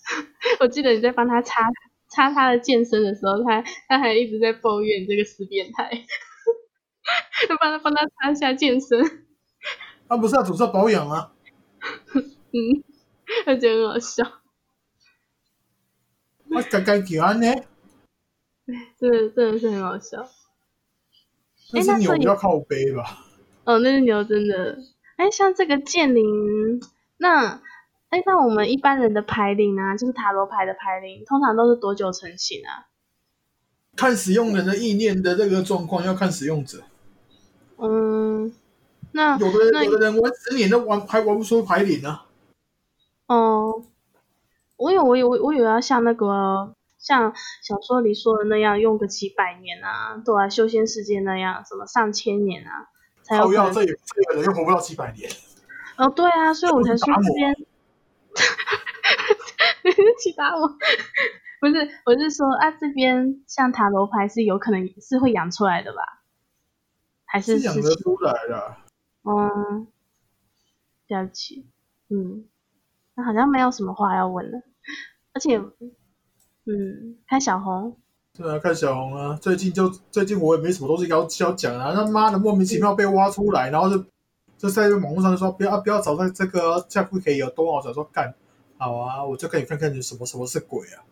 [0.60, 1.68] 我记得你在帮他擦。
[2.10, 5.90] 擦他的健身的时候，他他还一直在抱怨这个死变态，
[7.46, 9.26] 就 帮他帮他擦一下健身。
[10.08, 11.32] 他不是要主要保养吗？
[12.16, 12.82] 嗯，
[13.44, 14.24] 他觉得很好笑。
[16.48, 17.54] 我该该讲呢？
[19.00, 20.28] 真的真的是很好笑。
[21.72, 23.24] 那是牛要靠背吧？
[23.64, 24.78] 哦，那是牛真的。
[25.16, 26.80] 哎，像这个剑灵，
[27.16, 27.62] 那。
[28.10, 32.88] 哎，那我们一般人的牌灵啊，就是塔罗牌的牌灵，通常都是多久成型啊？
[33.96, 36.84] 看使用人的意念的这个状况，要看使用者。
[37.76, 38.50] 嗯，
[39.12, 42.20] 那有的人有的人玩十年都玩还玩不出牌灵呢。
[43.26, 43.84] 哦，
[44.78, 47.32] 我有我有我有要像那个像
[47.62, 52.88] 小说里说的那样，用个几百年啊，对啊，修仙世界那样，什么上千年啊，
[53.22, 53.72] 才有可能。
[53.72, 53.94] 这这
[54.28, 55.30] 个人又活不到几百年。
[55.96, 57.54] 哦，对啊，所以我才说这边。
[60.18, 60.68] 其他我
[61.60, 66.22] 不是，我是说啊，这边像塔罗牌是有可能是会养出来的吧？
[67.24, 68.76] 还是养得出来的？
[69.24, 69.86] 嗯，
[71.08, 71.64] 了解。
[72.10, 72.46] 嗯，
[73.14, 74.62] 那好像没有什么话要问了。
[75.32, 75.60] 而且，
[76.68, 77.96] 嗯，看小红。
[78.36, 79.38] 对啊，看小红啊。
[79.40, 81.92] 最近就最近我也没什么东西要要讲啊。
[81.94, 84.04] 他妈的莫名其妙被挖出来，然后就
[84.58, 88.34] 就在网络上就说不要不要找在这个下不可以有多少少说干。
[88.76, 91.02] 好啊，我就可以看看你什么什么是鬼啊。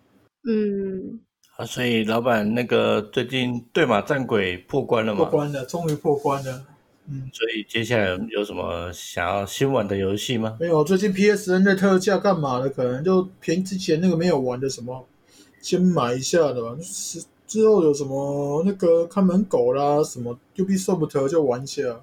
[0.45, 1.19] 嗯，
[1.57, 5.25] 啊，所以老板那个最近对马战鬼破关了吗？
[5.25, 6.65] 破关了，终于破关了。
[7.09, 10.57] 嗯，所以接下来有什么想要新玩的游戏吗？
[10.61, 12.69] 没有，最近 PSN 的特价干嘛的？
[12.69, 15.05] 可能就便之前那个没有玩的什么，
[15.61, 16.77] 先买一下的吧。
[16.83, 22.01] 是之后有什么那个看门狗啦，什么 Ubisoft 就玩一下。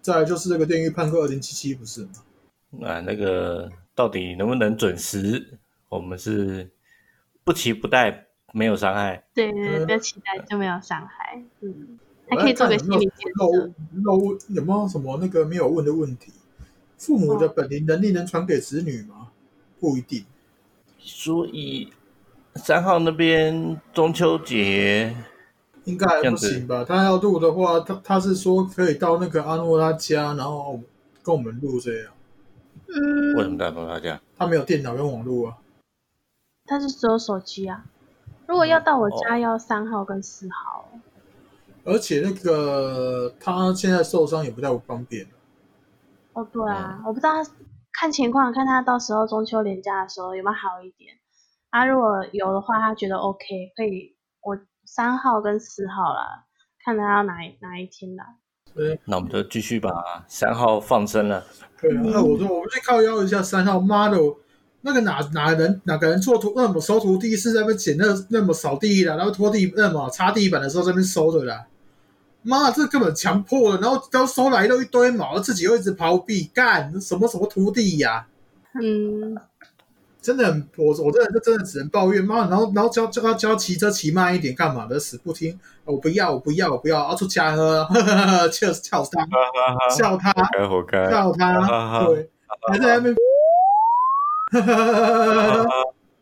[0.00, 2.88] 再来就是这个《电狱判客二零七七》，不是吗？
[2.88, 5.58] 啊，那个到底能不能准时？
[5.88, 6.70] 我们是
[7.44, 9.24] 不期不待，没有伤害。
[9.34, 11.42] 对对，不要期待就没有伤害。
[11.60, 11.98] 嗯。
[12.28, 13.72] 还可以做个心理建设。
[14.02, 16.32] 漏有没有什么那个没有问的问题？
[16.98, 19.28] 父母的本领能力能传给子女吗？
[19.78, 20.24] 不一定。
[20.98, 21.92] 所以
[22.56, 25.14] 三号那边中秋节
[25.84, 26.84] 应该还不行吧？
[26.84, 30.80] 他要录的话，他他是说可以到那个阿诺他家，然后
[31.22, 32.12] 跟我们录这样。
[32.88, 33.36] 嗯。
[33.36, 34.20] 为什么到阿诺他家？
[34.36, 35.58] 他没有电脑跟网络啊。
[36.64, 37.84] 他是只有手机啊。
[38.46, 40.88] 如果要到我家，要三号跟四号。
[41.84, 45.26] 而且那个他现在受伤也不太方便。
[46.32, 47.34] 哦，对啊，我不知道
[47.92, 51.16] 看情况，看他到时候中秋连假的时候有没有好一点。
[51.76, 53.44] 啊，如果有的话，他觉得 OK，
[53.76, 56.46] 可以我三号跟四号啦，
[56.82, 58.24] 看他要哪哪一天来。
[58.74, 59.90] 对，那我们就继续把
[60.26, 61.44] 三号放生了。
[61.78, 64.16] 对啊，那我说我们去靠邀一下三号妈的，
[64.80, 71.66] 那个哪哪人哪个人做徒那么收徒弟是在那边捡那那么扫地的，然后拖地那么擦地板的时候在那边收的啦。
[72.40, 78.26] 妈，这根本强迫的，然后都收来了一堆毛，自己又一直逃避，干什么什么徒弟呀？
[78.80, 79.36] 嗯，
[80.26, 84.98] 真的很，我我真的就真的只能抱怨妈，然后然后教教他教骑车骑慢一点，干嘛的？
[84.98, 87.86] 死不听，我不要我不要我不要，要出家喝，
[88.50, 89.24] 笑笑他，
[89.88, 90.32] 笑他，
[90.68, 92.28] 活该，笑他，对，
[92.68, 93.14] 还在那边，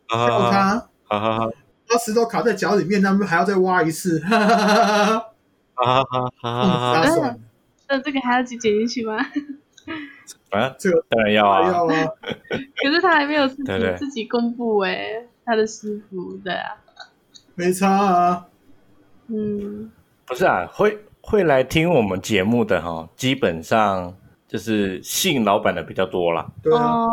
[0.07, 5.15] 笑他，把石头卡在脚里面，他们还要再挖一次，哈哈哈哈。
[5.17, 5.25] 哈。
[5.75, 7.35] 哈哈哈！
[7.87, 9.17] 那这个还要去剪进去吗？
[10.51, 11.67] 啊，这个当然要啊！
[11.67, 12.07] 要啊！
[12.51, 16.77] 可是他还没有自己自己公布哎，他的师傅对啊，
[17.55, 18.45] 没差啊。
[19.27, 19.91] 嗯，
[20.25, 24.15] 不是啊，会会来听我们节目的哈，基本上
[24.47, 26.47] 就是信老板的比较多啦。
[26.61, 27.07] 对啊，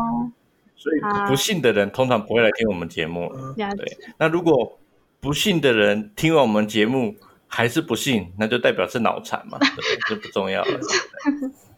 [0.77, 3.33] 所以不信的人通常不会来听我们节目。
[3.57, 4.79] 对，那如果
[5.21, 7.15] 不信的人听完我们节目。
[7.55, 9.59] 还是不信，那就代表是脑残嘛，
[10.09, 10.81] 这不重要了。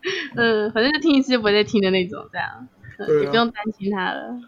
[0.36, 2.68] 嗯，反正就听一次就不会再听的那种，这样
[3.22, 4.38] 也不用担心他了。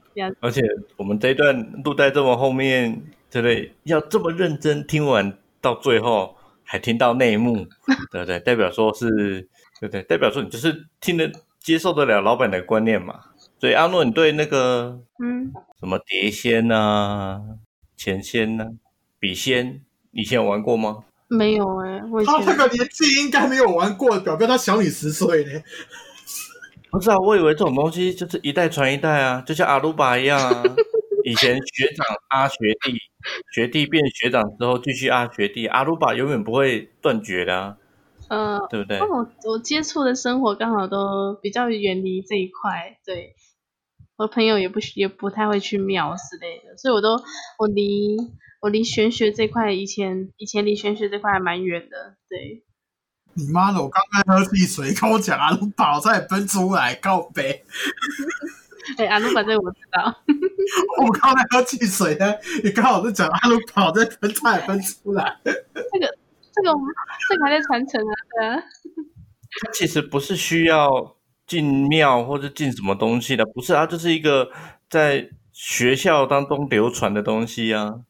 [0.41, 0.63] 而且
[0.97, 3.73] 我们这一段录在这么后面，对不对？
[3.85, 7.67] 要这么认真听完到最后，还听到内幕，
[8.11, 8.39] 对不对？
[8.45, 9.49] 代表说是，
[9.81, 10.03] 对不对？
[10.03, 13.21] 代表说你就是听得接受得了老板的观念嘛。
[13.59, 15.51] 所以阿诺，你对那个嗯
[15.81, 17.41] 什么碟仙啊、
[17.97, 18.69] 钱仙啊、
[19.19, 19.81] 笔仙，
[20.13, 21.05] 以前有玩过吗？
[21.29, 25.51] 没有哎，他这个年纪应该没有玩过，表哥他小你十岁呢。
[26.91, 30.62] 不是啊，我以为这种东西就是一代传一代啊，就像阿鲁巴一样啊。
[31.24, 32.97] 以前学长阿学弟，
[33.53, 37.77] 学弟变学长之后继续阿学弟，阿鲁巴永远不会断绝的啊。
[38.29, 39.01] 嗯，对不对？
[39.01, 43.35] 我我接触的生活刚好都比较远离这一块，对，
[44.16, 47.16] 我朋友也不也不太会去庙之类的，所以我都
[47.59, 48.16] 我离。
[48.61, 52.63] 我离玄学这块以前以前离玄学这块还蛮远的，对。
[53.39, 53.83] 你妈的！
[53.83, 57.43] 我刚刚喝汽水，跟我讲阿鲁宝在喷出来告白。
[58.97, 60.23] 哎，阿鲁宝这个我知道。
[61.03, 62.35] 我刚才喝汽水呢，
[62.65, 65.39] 你刚好在讲阿鲁宝在喷菜喷出来。
[65.45, 66.19] 这个
[66.51, 66.95] 这个我们
[67.29, 68.57] 这个还在传承啊，对啊。
[69.61, 74.51] 它其实不是需要进庙或者进什么东西的，不是啊，就是一个
[74.89, 78.01] 在学校当中流传的东西啊。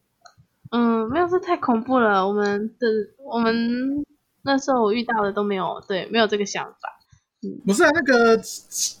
[0.71, 2.27] 嗯，没有，这太恐怖了。
[2.27, 2.87] 我们的
[3.17, 4.05] 我们
[4.43, 6.99] 那时候我遇到的都没有，对，没有这个想法。
[7.43, 8.41] 嗯，不是啊，那个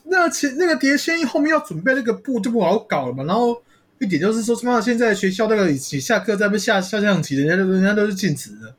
[0.05, 3.23] 那前那个碟仙后面要准备那个布就不好搞了嘛。
[3.23, 3.61] 然后
[3.99, 8.73] 一点就是说，妈现在学校那个你下课在那边下下象棋，人家都人家都是禁止的。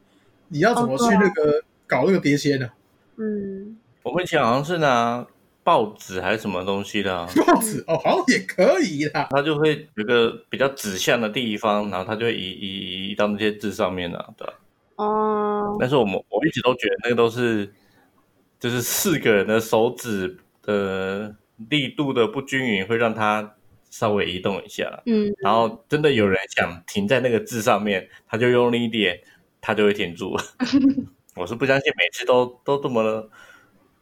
[0.49, 2.69] 你要怎么去那个搞那个碟仙呢？
[3.17, 5.27] 嗯，我们以前好像是拿。
[5.69, 7.27] 报纸还是什么东西的？
[7.47, 9.29] 报纸哦，好像也可以啦。
[9.31, 14.55] 它就会有个比较指向的地方，然后它就会移移移到那些字上面了，对吧？
[14.97, 15.77] 哦。
[15.79, 17.71] 但是我们我一直都觉得那个都是，
[18.59, 21.37] 就是四个人的手指的
[21.69, 23.55] 力度的不均匀，会让它
[23.91, 25.03] 稍微移动一下。
[25.05, 25.31] 嗯。
[25.41, 29.21] 然后真的有人想停在那个字上面，他就用力一点，
[29.61, 30.35] 他就会停住。
[31.37, 33.29] 我是不相信每次都都这么。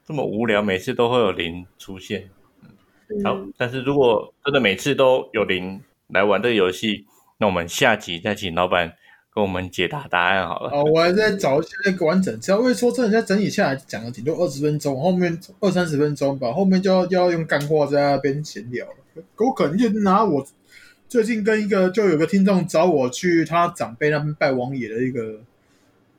[0.06, 2.30] 这么无聊，每次都会有零出现，
[3.24, 3.36] 好。
[3.56, 7.04] 但是如果真的每次都有零来玩这个游戏，
[7.38, 8.92] 那我们下集再请老板
[9.34, 10.70] 跟我们解答答案好了。
[10.70, 19.24] 哦，我还在找一些那个完整资料，因为说真的，在整理下来讲了顶多二十分钟，后面二三十分钟吧，后面就要要用干货在那边闲聊了。
[19.38, 20.46] 我可能就拿我
[21.08, 25.40] 最近跟一个就有个听众找我去他长辈那边拜王爷的一个，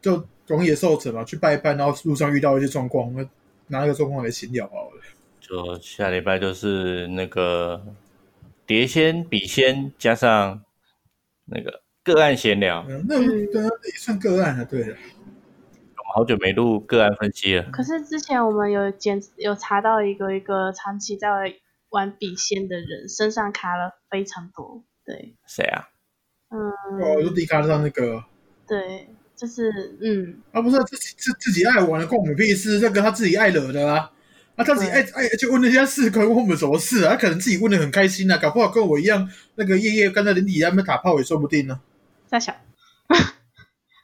[0.01, 3.25] 就王爷寿者嘛，去拜一拜，然后路上遇到一些状况，那
[3.67, 5.01] 拿一个状况来闲聊好了。
[5.39, 7.85] 就下礼拜就是那个
[8.65, 10.61] 碟仙、笔仙加上
[11.45, 13.17] 那个个案闲聊，嗯，那
[13.51, 14.87] 对啊，也算个案啊，对了。
[14.87, 17.63] 我们好久没录个案分析了。
[17.71, 21.29] 可是之前我们有检有查到一个一个长期在
[21.89, 25.89] 玩笔仙的人身上卡了非常多，对，谁啊？
[26.49, 26.69] 嗯，
[27.01, 28.23] 哦，就迪卡上那个，
[28.67, 34.11] 对，就是嗯，啊，不是自己自自己爱玩的，关我们屁事，这个他自己爱惹的啊。
[34.55, 37.11] 啊，他自己爱爱就问那些事，关我们什么事啊？
[37.11, 41.79] 他可能自己问的很开心啊，搞不好跟我一样，那个夜夜跟在林底下面打炮也说不定呢。
[42.25, 42.55] 在想，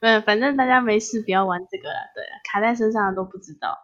[0.02, 3.76] 嗯，反正大家没事不要玩这个了，对，卡在身上的都不知道。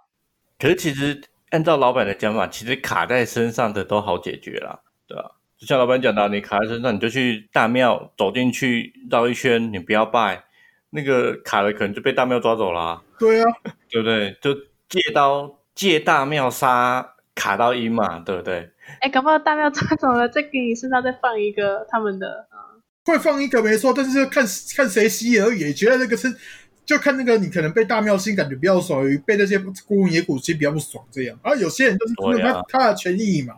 [0.60, 1.20] 可是其实
[1.50, 5.32] 按照老板的讲法，其实卡在身上的都好解决啦，对吧？
[5.58, 10.44] 就像老板讲的，你卡在身上，你就去大庙走进去绕一圈，你不要拜，
[10.92, 13.02] 那个卡了可能就被大庙抓走啦。
[13.18, 13.46] 对啊，
[13.90, 14.36] 对不对？
[14.42, 14.54] 就
[14.88, 18.70] 借刀借大庙杀卡到阴嘛，对不对？
[19.02, 24.44] 哎，搞不好大庙抓走了，再给你身上再放一个他们的，嗯，会放一个没错，但是看
[24.76, 25.74] 看谁吸而已。
[25.74, 26.28] 觉得那个是
[26.86, 31.38] 就看那个你可能被大庙吸感觉比较爽，被那些孤魂野鬼吸比较不爽这样。
[31.44, 33.56] 而有些人就是因为他他的权益嘛。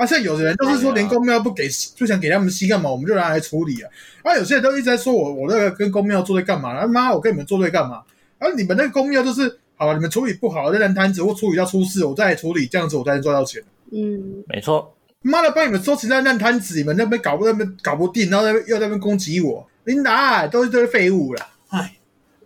[0.00, 2.90] 啊，像有的人都是说连公庙不给，就想给他们吸干嘛？
[2.90, 3.90] 我们就拿来处理啊。
[4.22, 6.70] 啊，有些人都一直在说我我那个跟公庙作对干嘛？
[6.70, 8.02] 啊妈，我跟你们作对干嘛？
[8.38, 13.62] 啊，你们那个公庙就是好了，你们处理不好，那烂摊子或处理到出事，我再来处理，这样子我才能赚到钱。
[13.92, 14.94] 嗯，没错。
[15.22, 21.46] 妈的，帮你们收拾那烂摊子，你们那边搞不那边搞不定，然后又在那边攻击我，琳达都是堆废物了。
[21.68, 21.92] 唉，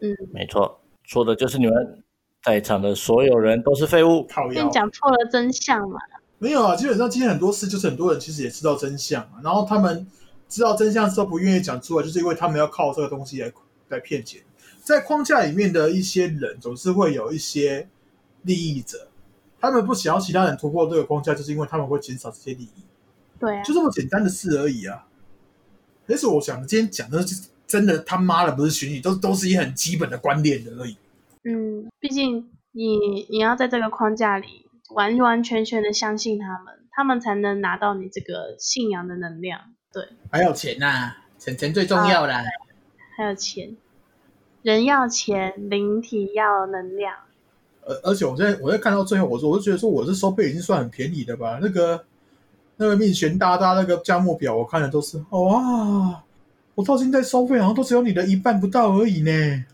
[0.00, 2.02] 嗯，没错，说的就是你们
[2.42, 4.26] 在场的所有人都是废物。
[4.28, 6.00] 靠腰跟你讲错了真相嘛。
[6.45, 10.07] 没有啊，基本上今天很多事就是很多人其实也知道真相嘛，然后他们
[10.47, 13.51] 知道真相之后不愿意讲出来，就是因为他们要靠这个东西来
[13.88, 14.42] 来骗钱。
[14.82, 17.88] 在框架里面的一些人总是会有一些
[18.42, 19.09] 利益者，
[19.59, 22.82] 他们不想要其他人突破这个框架，就是因为他们会减少这些利益，
[23.40, 25.07] 对啊，就这么简单的事而已啊。
[26.07, 30.95] 但是我想今天讲的是真的他妈的不是虚拟，都都是一些很基本的观念的而已。
[31.45, 39.61] 嗯，毕竟你你要在这个框架里完完全全的相信他们，他们才能拿到你这个信仰的能量。
[39.93, 42.43] 对，还有钱呐、钱钱最重要啦。
[43.16, 43.76] 还有钱，
[44.62, 47.14] 人要钱，灵体要能量。
[47.87, 51.59] 而而且我在我在看到最后，我说我就觉得说我这收费已经算很便宜的吧。
[51.61, 52.05] 那个
[52.76, 56.22] 那个命悬大大那个价目表，我看的都是哇，
[56.74, 59.64] 我到现在收费好像都只有你的一半不到而已呢。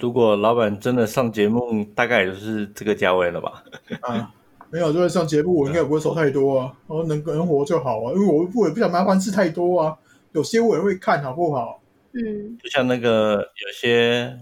[0.00, 3.64] 如果老板真的上节目，大概也就是这个价位了吧？
[4.02, 4.32] 啊，
[4.74, 9.96] 没有，就是上节目，我应该也不会收太多啊，然后能能活就好啊，因为我我也不想麻烦事太多啊。
[10.32, 11.80] 有些我也会看好不好？
[12.12, 14.36] 嗯，就像那个有些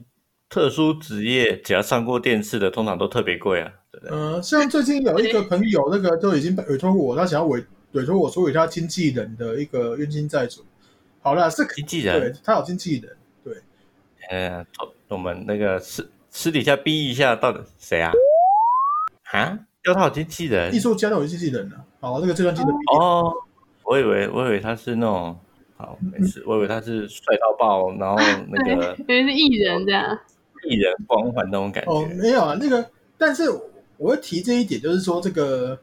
[0.49, 4.16] 特殊职业，只要上过电视的，通常都特别贵啊，对不对？
[4.16, 10.64] 嗯、像最近有一个朋友，那个都已经委托我，他想要委委托我处理他经纪人的一个冤亲债主。
[11.20, 13.14] 好了，是经纪人对人，他有经纪人，
[13.45, 13.55] 对，
[14.30, 14.64] 呃，
[15.09, 18.11] 我们那个私私底下逼一下，到底谁啊？
[19.33, 19.59] 啊？
[19.85, 20.78] 要他有经纪人艺？
[20.78, 21.85] 术家都有机器人了。
[22.01, 23.33] 好，那个这段记得哦，
[23.85, 25.39] 我以为我以为他是那种，
[25.76, 28.16] 好没事，我以为他是帅到爆，然后
[28.49, 30.18] 那个 因为是艺人这样。
[30.68, 33.51] 艺人光环那种感觉哦，没有啊，那个，但是
[33.97, 35.76] 我会提这一点，就是说这个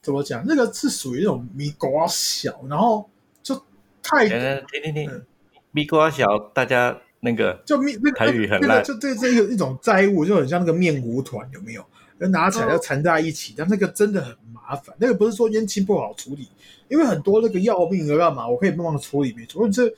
[0.00, 3.10] 怎么讲，那个是属于那种米瓜小，然后
[3.42, 3.54] 就
[4.02, 5.26] 太停停停嗯，
[5.72, 11.84] 咪瓜小，大家那个就面那个台语很那个烂就对这一个一种债务，就很像那个面糊团，有没有？
[12.22, 14.94] 就拿起来要缠在一起，但那个真的很麻烦。
[14.98, 16.48] 那个不是说冤亲不好处理，
[16.88, 19.68] 因为很多那个要命的干嘛，我可以帮忙处理，没错。
[19.68, 19.92] 这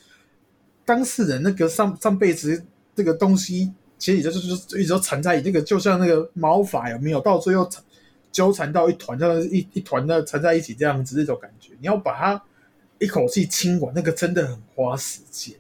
[0.87, 2.65] 当事人那个上上辈子
[2.95, 7.21] 这个东西，其实就是就是一直都缠在那个，就像那个毛发有没有？
[7.21, 7.85] 到最后缠
[8.33, 12.43] 纠缠到一团，这样一一团的缠在一起这样子，那种感觉，你要把它
[12.99, 15.55] 一口气清完，那个真的很花时间。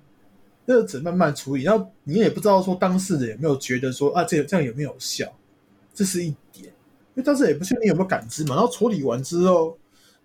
[0.66, 5.30] 那个只慢慢处理，然后你也不知道说当事人有没有觉得说啊，这这样有没有效，
[5.92, 6.36] 这是一点。
[7.14, 8.54] 因为当时也不确定有没有感知嘛。
[8.54, 9.76] 然后处理完之后，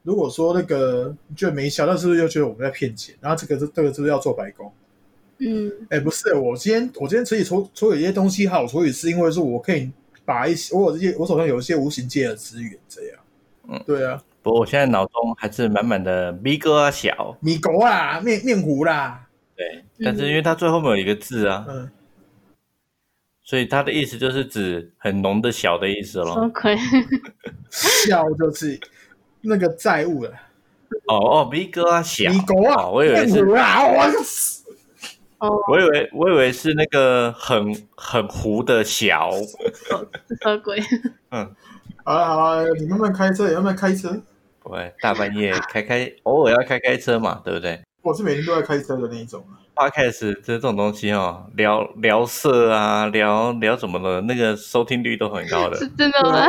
[0.04, 3.16] 如果说那个你觉得没效，那是不是又觉得我们在骗钱？
[3.22, 4.72] 然后这个这这个是不是要做白工？
[5.42, 9.90] 嗯哎，不是，我今天我今天处理处处理一些东西好处理，是因为说我可以
[10.26, 13.20] 把一些我有这些我手上有一些无形界的资源，这样。
[13.70, 21.90] 嗯，对啊，不过我现在脑中还是满满的咪哥啊小，米狗啦，面面糊啦，对，但是因为它最后面有一个字啊，嗯，
[23.50, 26.50] 所以它的意思就是指很浓的小的意思什么咯。
[26.50, 26.78] 鬼？
[28.06, 28.80] 小就是
[29.42, 30.30] 那个债务了，
[31.08, 34.04] 哦哦，V 哥啊，小你狗啊，哦我以为是，啊，我
[35.40, 40.80] 哦，我以为我以为是那个很很糊的小，什么鬼？
[41.32, 41.56] 嗯，
[42.04, 44.16] 好了好了，你慢慢开车，你慢慢开车。
[44.60, 49.60] 不会大半夜开开，偶尔要开开车嘛，对不对我是每天都在开车的那一种啊。
[49.76, 55.88] ？Podcast 这这种东西哦，聊聊色啊，聊聊什么的，那个收听率都很高的 是。
[55.90, 56.48] 真的吗？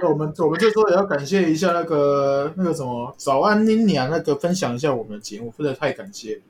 [0.00, 6.42] 那我们我们这时候也要感谢一下那个那个什么早安妮娘那个分享一下我们的节目，真的太感谢了。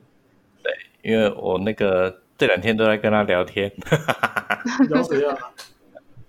[1.01, 3.71] 因为我那个这两天都在跟他聊天，
[4.89, 5.53] 聊怎样啊？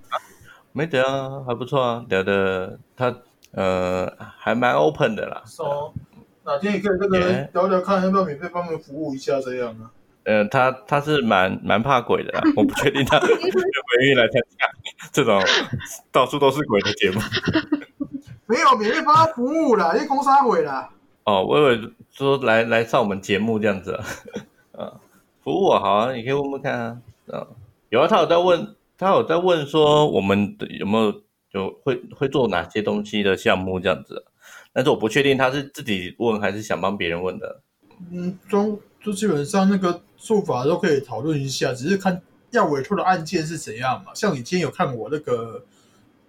[0.72, 3.16] 没得啊，还不错啊，聊的他
[3.52, 5.42] 呃还蛮 open 的啦。
[5.46, 5.94] 说
[6.46, 9.90] 哪天也可以那个 Yeah 聊聊看，要不要免费帮我们服务一下这样啊？
[10.24, 13.58] 嗯，他他是蛮蛮怕鬼的啦， 我不确定他 愿不
[14.00, 14.66] 愿意来参加
[15.12, 15.40] 这种
[16.10, 17.20] 到处都是鬼的节目。
[18.46, 20.88] 没有免费帮他服务啦，因为公杀鬼啦。
[21.24, 24.04] 哦，我以为说来来上我们节目这样子啊，
[24.72, 25.00] 呃，
[25.42, 26.98] 服务我好啊，你可以问问看啊，
[27.32, 27.46] 啊，
[27.88, 31.22] 有啊，他有在问，他有在问说我们的有没有
[31.52, 34.24] 有会会做哪些东西的项目这样子，
[34.76, 37.62] 但是我不确定他是自己问还是想帮别人问的。
[38.12, 42.20] 嗯，中就基本上那个做法都可以讨论一下，只是看
[42.50, 44.12] 要委托的案件是怎样嘛。
[44.14, 45.64] 像你今天有看我那个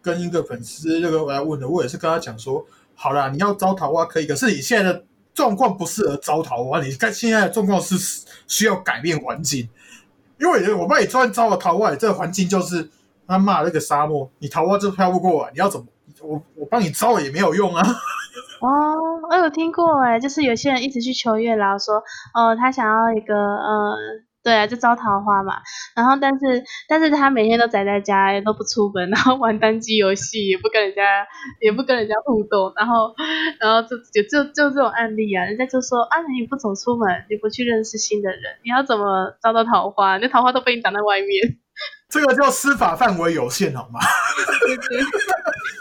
[0.02, 7.98] 跟一个粉丝那个来问的，我也是跟他讲说，好啦，你要招桃花可以，可是你现在的状况不适合招桃花，你看现在的状况是
[8.48, 9.68] 需要改变环境，
[10.40, 12.90] 因为我帮你专招了桃花，这个环境就是
[13.28, 15.86] 他骂那个沙漠，你桃花就飘不过来，你要怎么？
[16.22, 17.86] 我我帮你招了也没有用啊。
[18.62, 18.68] 哦，
[19.30, 21.96] 我有听过哎，就是有些人一直去求月老说，
[22.34, 23.96] 哦，他想要一个呃，
[24.44, 25.56] 对啊，就招桃花嘛。
[25.96, 31.26] 然后但是但是他每天都宅在家，都不出门，然后玩单机游戏，也不跟人家
[31.62, 33.14] 也不跟人家互动，然后
[33.60, 40.18] 然后就就就就这种案例啊，人家就说啊，你不走出门，你不去认识新的人，你要怎么招到桃花？
[40.18, 41.58] 那桃花都被你挡在外面。
[42.10, 44.00] 这个叫司法范围有限，好吗？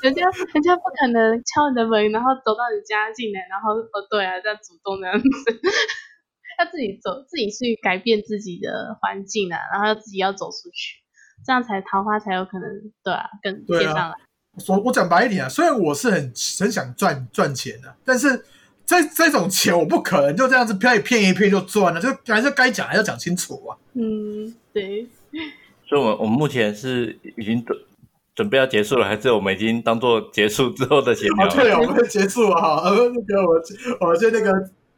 [0.03, 0.23] 人家
[0.53, 5.27] 人家不可能敲你的门，然后走到你家进来，然后哦对啊，这样主动这样子，
[6.59, 10.99] 要自己走，自己去改变自己的环境啊，然后自己要走出去，
[11.45, 12.69] 这样才桃花才有可能
[13.03, 14.15] 对啊，更对啊变上来。
[14.69, 18.45] 我我讲白一点啊，虽然我是很很想赚赚钱的、但是
[18.85, 23.77] 这这种钱我不可能就这样子骗一骗一骗就赚了，就还是该讲还要讲清楚啊。
[23.95, 25.07] 嗯，对，
[25.89, 27.79] 所以，我们我们目前是已经准
[28.35, 34.53] 准备要结束了，还是我们已经当做结束之后的闲聊哦，对，我们结束了哈，呃，那个我我就那个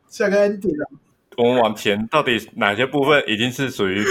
[0.08, 0.90] 下个 ending 了。
[1.36, 4.02] 我们往前到底哪些部分已经是属于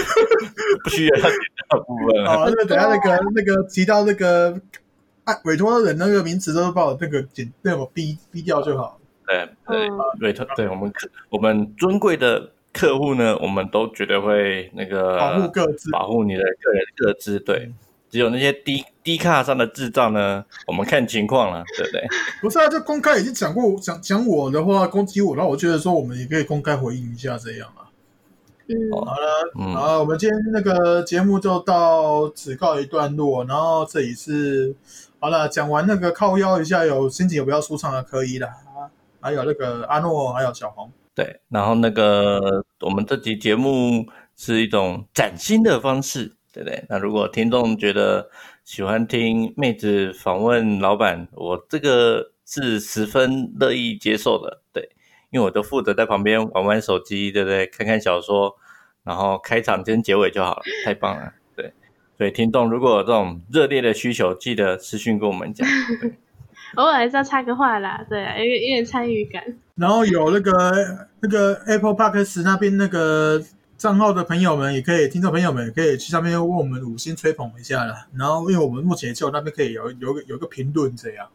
[0.82, 2.30] 不需要要剪掉的部分了？
[2.30, 4.58] 好， 那个等下那个 那个提到那个
[5.24, 8.98] 啊委托人那个名词都把我那个剪那我逼逼掉就好。
[9.26, 17.40] 对对嗯对对，对我们客我们尊贵的客户呢，我们都绝对会那个保护各自保护你的个人各自。
[17.40, 17.72] 对，
[18.08, 22.06] 只有那些低低卡上的智障呢，我们看情况了，对不对？
[22.40, 27.90] 不是啊，就公开已经讲过讲讲我的话攻击我，然后我觉得说我们也可以公开回应一下这样啊。
[28.68, 33.44] 嗯，好了，嗯，好，我们今天那个节目就到此告一段落。
[33.44, 34.72] 然后这里是
[35.18, 38.46] 好了，讲完那个靠腰一下，有心情有比较舒畅的可以了。
[38.46, 38.86] 啊
[39.20, 41.40] 还有那个阿诺，还有小红，对。
[41.48, 46.84] 然后那个我们这集节目是一种崭新的方式，对不对？
[46.88, 48.30] 那如果听众觉得
[48.62, 54.90] 喜欢听妹子访问老板，我这个是十分乐意接受的，对。
[55.30, 57.66] 因为我就负责在旁边玩玩手机，对不对？
[57.66, 58.54] 看看小说，
[59.02, 61.72] 然后开场跟结尾就好了，太棒了，对。
[62.16, 65.68] 所以听众如果有这种热烈的需求，记得私讯跟我们讲。
[66.76, 69.42] 偶尔还是要插个话啦，对啊，有点有点参与感。
[69.78, 73.40] 然后有那个那个 Apple Podcast 那边那个
[73.76, 78.08] 账号的朋友们，也可以听众朋友们也可以去上面为我们五星吹捧一下啦。
[78.14, 81.28] 然后因为我们目前就那边可以有有个有个评论这样。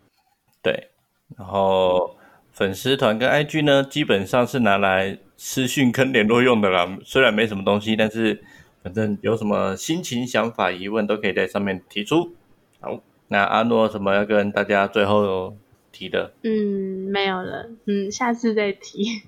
[0.62, 0.90] 对，
[1.38, 2.18] 然后
[2.52, 6.98] 粉丝团跟 IG 呢，基本上是拿来私讯跟联络用的啦。
[7.06, 8.44] 虽然没什么东西，但是
[8.84, 12.34] 反正有什么心情、想法、疑问，都可以在上面提出。
[12.82, 13.00] 好，
[13.30, 15.56] 那阿诺什么要跟大家最后
[15.94, 16.34] 提的？
[16.44, 19.22] 嗯，没有了，嗯，下次再提。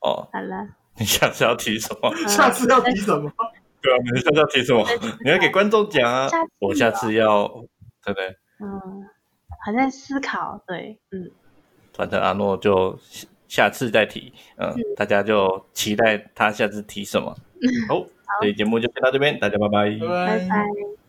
[0.00, 0.66] 哦，好了，
[0.98, 2.08] 你下次要提什么？
[2.16, 3.30] 嗯下次要提什么？
[3.82, 4.86] 对啊，你下次要提什么？
[5.24, 6.38] 你要给观众讲啊下。
[6.58, 7.46] 我下次要，
[8.04, 8.28] 对不对？
[8.62, 9.06] 嗯，
[9.64, 11.30] 还在思考，对，嗯，
[11.94, 12.98] 反正阿诺就
[13.48, 14.32] 下次再提。
[14.56, 17.34] 嗯，大家就期待他下次提什么。
[17.88, 18.06] 好，
[18.40, 19.90] 这期节目就先到这边，大家拜拜。
[19.98, 20.99] 拜拜拜。